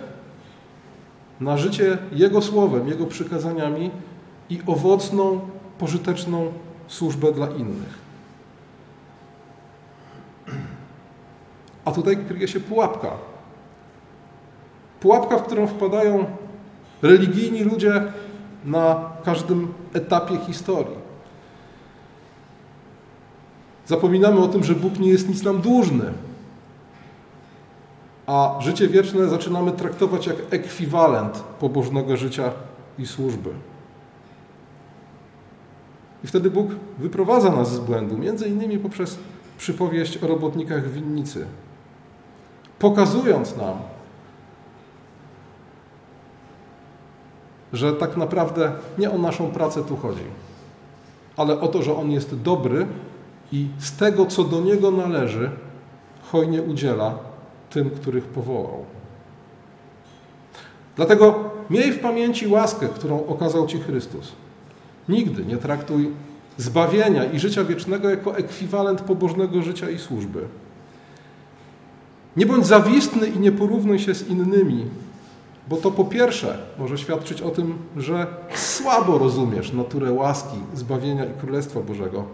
na 1.40 1.56
życie 1.56 1.98
Jego 2.12 2.42
słowem, 2.42 2.88
Jego 2.88 3.06
przykazaniami 3.06 3.90
i 4.50 4.60
owocną, 4.66 5.40
pożyteczną 5.78 6.52
służbę 6.88 7.32
dla 7.32 7.46
innych. 7.46 7.98
A 11.84 11.92
tutaj 11.92 12.16
kryje 12.16 12.48
się 12.48 12.60
pułapka. 12.60 13.10
Pułapka, 15.00 15.38
w 15.38 15.42
którą 15.42 15.66
wpadają 15.66 16.24
religijni 17.02 17.62
ludzie 17.62 18.02
na 18.64 19.10
każdym 19.24 19.74
etapie 19.94 20.38
historii. 20.38 21.08
Zapominamy 23.86 24.38
o 24.38 24.48
tym, 24.48 24.64
że 24.64 24.74
Bóg 24.74 24.98
nie 24.98 25.08
jest 25.08 25.28
nic 25.28 25.42
nam 25.42 25.60
dłużny, 25.60 26.12
a 28.26 28.58
życie 28.60 28.88
wieczne 28.88 29.28
zaczynamy 29.28 29.72
traktować 29.72 30.26
jak 30.26 30.36
ekwiwalent 30.50 31.38
pobożnego 31.60 32.16
życia 32.16 32.50
i 32.98 33.06
służby. 33.06 33.50
I 36.24 36.26
wtedy 36.26 36.50
Bóg 36.50 36.70
wyprowadza 36.98 37.50
nas 37.50 37.72
z 37.72 37.78
błędu, 37.78 38.18
między 38.18 38.48
innymi 38.48 38.78
poprzez 38.78 39.18
przypowieść 39.58 40.24
o 40.24 40.26
robotnikach 40.26 40.90
winnicy, 40.90 41.46
pokazując 42.78 43.56
nam, 43.56 43.76
że 47.72 47.92
tak 47.92 48.16
naprawdę 48.16 48.72
nie 48.98 49.10
o 49.10 49.18
naszą 49.18 49.50
pracę 49.50 49.84
tu 49.84 49.96
chodzi, 49.96 50.24
ale 51.36 51.60
o 51.60 51.68
to, 51.68 51.82
że 51.82 51.96
On 51.96 52.10
jest 52.10 52.42
dobry 52.42 52.86
i 53.52 53.68
z 53.78 53.96
tego, 53.96 54.26
co 54.26 54.44
do 54.44 54.60
Niego 54.60 54.90
należy, 54.90 55.50
hojnie 56.22 56.62
udziela 56.62 57.14
tym, 57.70 57.90
których 57.90 58.24
powołał. 58.24 58.84
Dlatego 60.96 61.50
miej 61.70 61.92
w 61.92 62.00
pamięci 62.00 62.48
łaskę, 62.48 62.88
którą 62.88 63.26
okazał 63.26 63.66
Ci 63.66 63.78
Chrystus. 63.80 64.32
Nigdy 65.08 65.44
nie 65.44 65.56
traktuj 65.56 66.10
zbawienia 66.56 67.24
i 67.24 67.38
życia 67.38 67.64
wiecznego 67.64 68.10
jako 68.10 68.36
ekwiwalent 68.36 69.00
pobożnego 69.00 69.62
życia 69.62 69.90
i 69.90 69.98
służby. 69.98 70.44
Nie 72.36 72.46
bądź 72.46 72.66
zawistny 72.66 73.26
i 73.26 73.38
nie 73.38 73.52
porównuj 73.52 73.98
się 73.98 74.14
z 74.14 74.28
innymi, 74.28 74.86
bo 75.68 75.76
to 75.76 75.90
po 75.90 76.04
pierwsze 76.04 76.58
może 76.78 76.98
świadczyć 76.98 77.42
o 77.42 77.50
tym, 77.50 77.74
że 77.96 78.26
słabo 78.54 79.18
rozumiesz 79.18 79.72
naturę 79.72 80.12
łaski, 80.12 80.58
zbawienia 80.74 81.24
i 81.24 81.40
Królestwa 81.40 81.80
Bożego. 81.80 82.24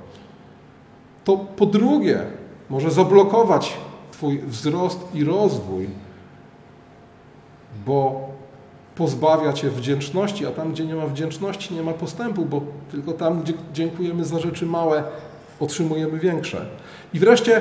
To 1.24 1.37
po 1.37 1.66
drugie 1.66 2.20
może 2.70 2.90
zablokować 2.90 3.76
Twój 4.12 4.38
wzrost 4.38 5.00
i 5.14 5.24
rozwój, 5.24 5.88
bo 7.87 8.28
pozbawia 8.96 9.52
Cię 9.52 9.70
wdzięczności, 9.70 10.46
a 10.46 10.50
tam, 10.50 10.72
gdzie 10.72 10.87
nie 10.87 10.94
ma 10.94 11.07
wdzięczności, 11.07 11.74
nie 11.74 11.83
ma 11.83 11.92
postępu, 11.92 12.44
bo 12.44 12.61
tylko 12.90 13.12
tam, 13.12 13.42
gdzie 13.42 13.52
dziękujemy 13.72 14.24
za 14.24 14.38
rzeczy 14.38 14.66
małe, 14.66 15.04
otrzymujemy 15.61 16.18
większe. 16.18 16.66
I 17.14 17.18
wreszcie 17.18 17.61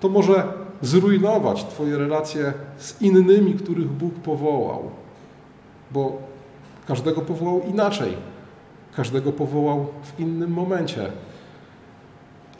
to 0.00 0.08
może 0.08 0.52
zrujnować 0.82 1.64
Twoje 1.64 1.98
relacje 1.98 2.52
z 2.78 3.02
innymi, 3.02 3.54
których 3.54 3.88
Bóg 3.88 4.14
powołał, 4.14 4.90
bo 5.90 6.18
każdego 6.86 7.20
powołał 7.20 7.60
inaczej, 7.60 8.16
każdego 8.96 9.32
powołał 9.32 9.86
w 10.02 10.20
innym 10.20 10.52
momencie, 10.52 11.12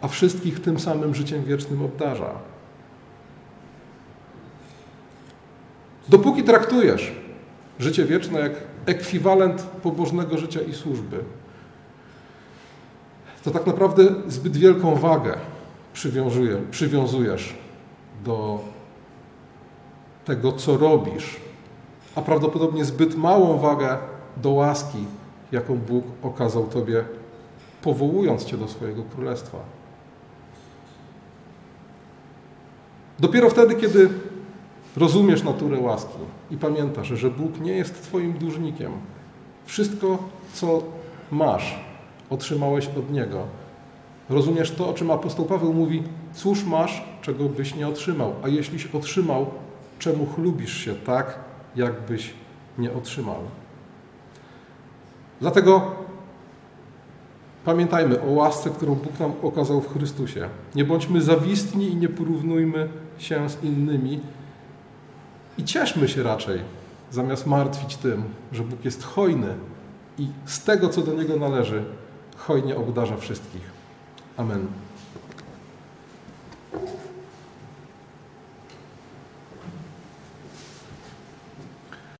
a 0.01 0.09
wszystkich 0.09 0.61
tym 0.63 0.81
samym 0.81 1.15
życiem 1.15 1.45
wiecznym 1.45 1.85
obdarza. 1.85 2.31
Dopóki 6.09 6.43
traktujesz 6.43 7.20
życie 7.81 8.05
wieczne 8.05 8.41
jak 8.41 8.53
ekwiwalent 8.87 9.63
pobożnego 9.63 10.39
życia 10.39 10.61
i 10.61 10.75
służby, 10.75 11.25
to 13.45 13.51
tak 13.51 13.67
naprawdę 13.67 14.05
zbyt 14.29 14.57
wielką 14.57 14.95
wagę 14.95 15.35
przywiązujesz 16.71 17.55
do 18.25 18.61
tego, 20.25 20.53
co 20.53 20.77
robisz, 20.77 21.37
a 22.15 22.23
prawdopodobnie 22.23 22.85
zbyt 22.85 23.17
małą 23.17 23.59
wagę 23.59 23.99
do 24.37 24.51
łaski, 24.51 25.05
jaką 25.53 25.77
Bóg 25.77 26.05
okazał 26.23 26.67
Tobie, 26.67 27.05
powołując 27.83 28.45
Cię 28.45 28.57
do 28.57 28.69
swojego 28.69 29.03
królestwa. 29.03 29.59
Dopiero 33.19 33.51
wtedy, 33.51 33.75
kiedy 33.75 34.09
rozumiesz 34.97 35.43
naturę 35.43 35.81
łaski 35.81 36.19
i 36.51 36.57
pamiętasz, 36.57 37.09
że 37.09 37.31
Bóg 37.31 37.61
nie 37.61 37.73
jest 37.73 38.03
Twoim 38.03 38.33
dłużnikiem, 38.33 38.93
wszystko, 39.65 40.19
co 40.53 40.83
masz, 41.31 41.81
otrzymałeś 42.31 42.87
od 42.87 43.13
Niego. 43.13 43.47
Rozumiesz 44.29 44.71
to, 44.71 44.89
o 44.89 44.95
czym 44.95 45.11
apostoł 45.11 45.45
Paweł 45.45 45.75
mówi, 45.75 46.03
cóż 46.35 46.65
masz, 46.65 47.05
czego 47.23 47.49
byś 47.49 47.75
nie 47.75 47.89
otrzymał, 47.89 48.33
a 48.43 48.49
jeśliś 48.49 48.87
otrzymał, 48.87 49.47
czemu 49.99 50.27
chlubisz 50.27 50.77
się 50.77 50.95
tak, 50.95 51.39
jakbyś 51.77 52.35
nie 52.79 52.93
otrzymał. 52.93 53.37
Dlatego 55.41 55.83
pamiętajmy 57.65 58.23
o 58.23 58.31
łasce, 58.31 58.71
którą 58.71 58.95
Bóg 58.95 59.21
nam 59.21 59.33
okazał 59.43 59.81
w 59.81 59.93
Chrystusie. 59.93 60.49
Nie 60.75 60.85
bądźmy 60.85 61.23
zawistni 61.23 61.87
i 61.87 61.97
nie 61.97 62.09
porównujmy 62.09 62.89
się 63.19 63.49
z 63.49 63.65
innymi 63.65 64.21
i 65.61 65.65
cieszmy 65.65 66.09
się 66.09 66.23
raczej, 66.23 66.61
zamiast 67.11 67.47
martwić 67.47 67.97
tym, 67.97 68.25
że 68.53 68.63
Bóg 68.63 68.85
jest 68.85 69.05
hojny 69.05 69.55
i 70.19 70.29
z 70.47 70.65
tego, 70.65 70.89
co 70.89 71.03
do 71.03 71.13
Niego 71.13 71.37
należy, 71.37 71.85
hojnie 72.37 72.77
obdarza 72.77 73.17
wszystkich. 73.17 73.63
Amen. 74.37 74.67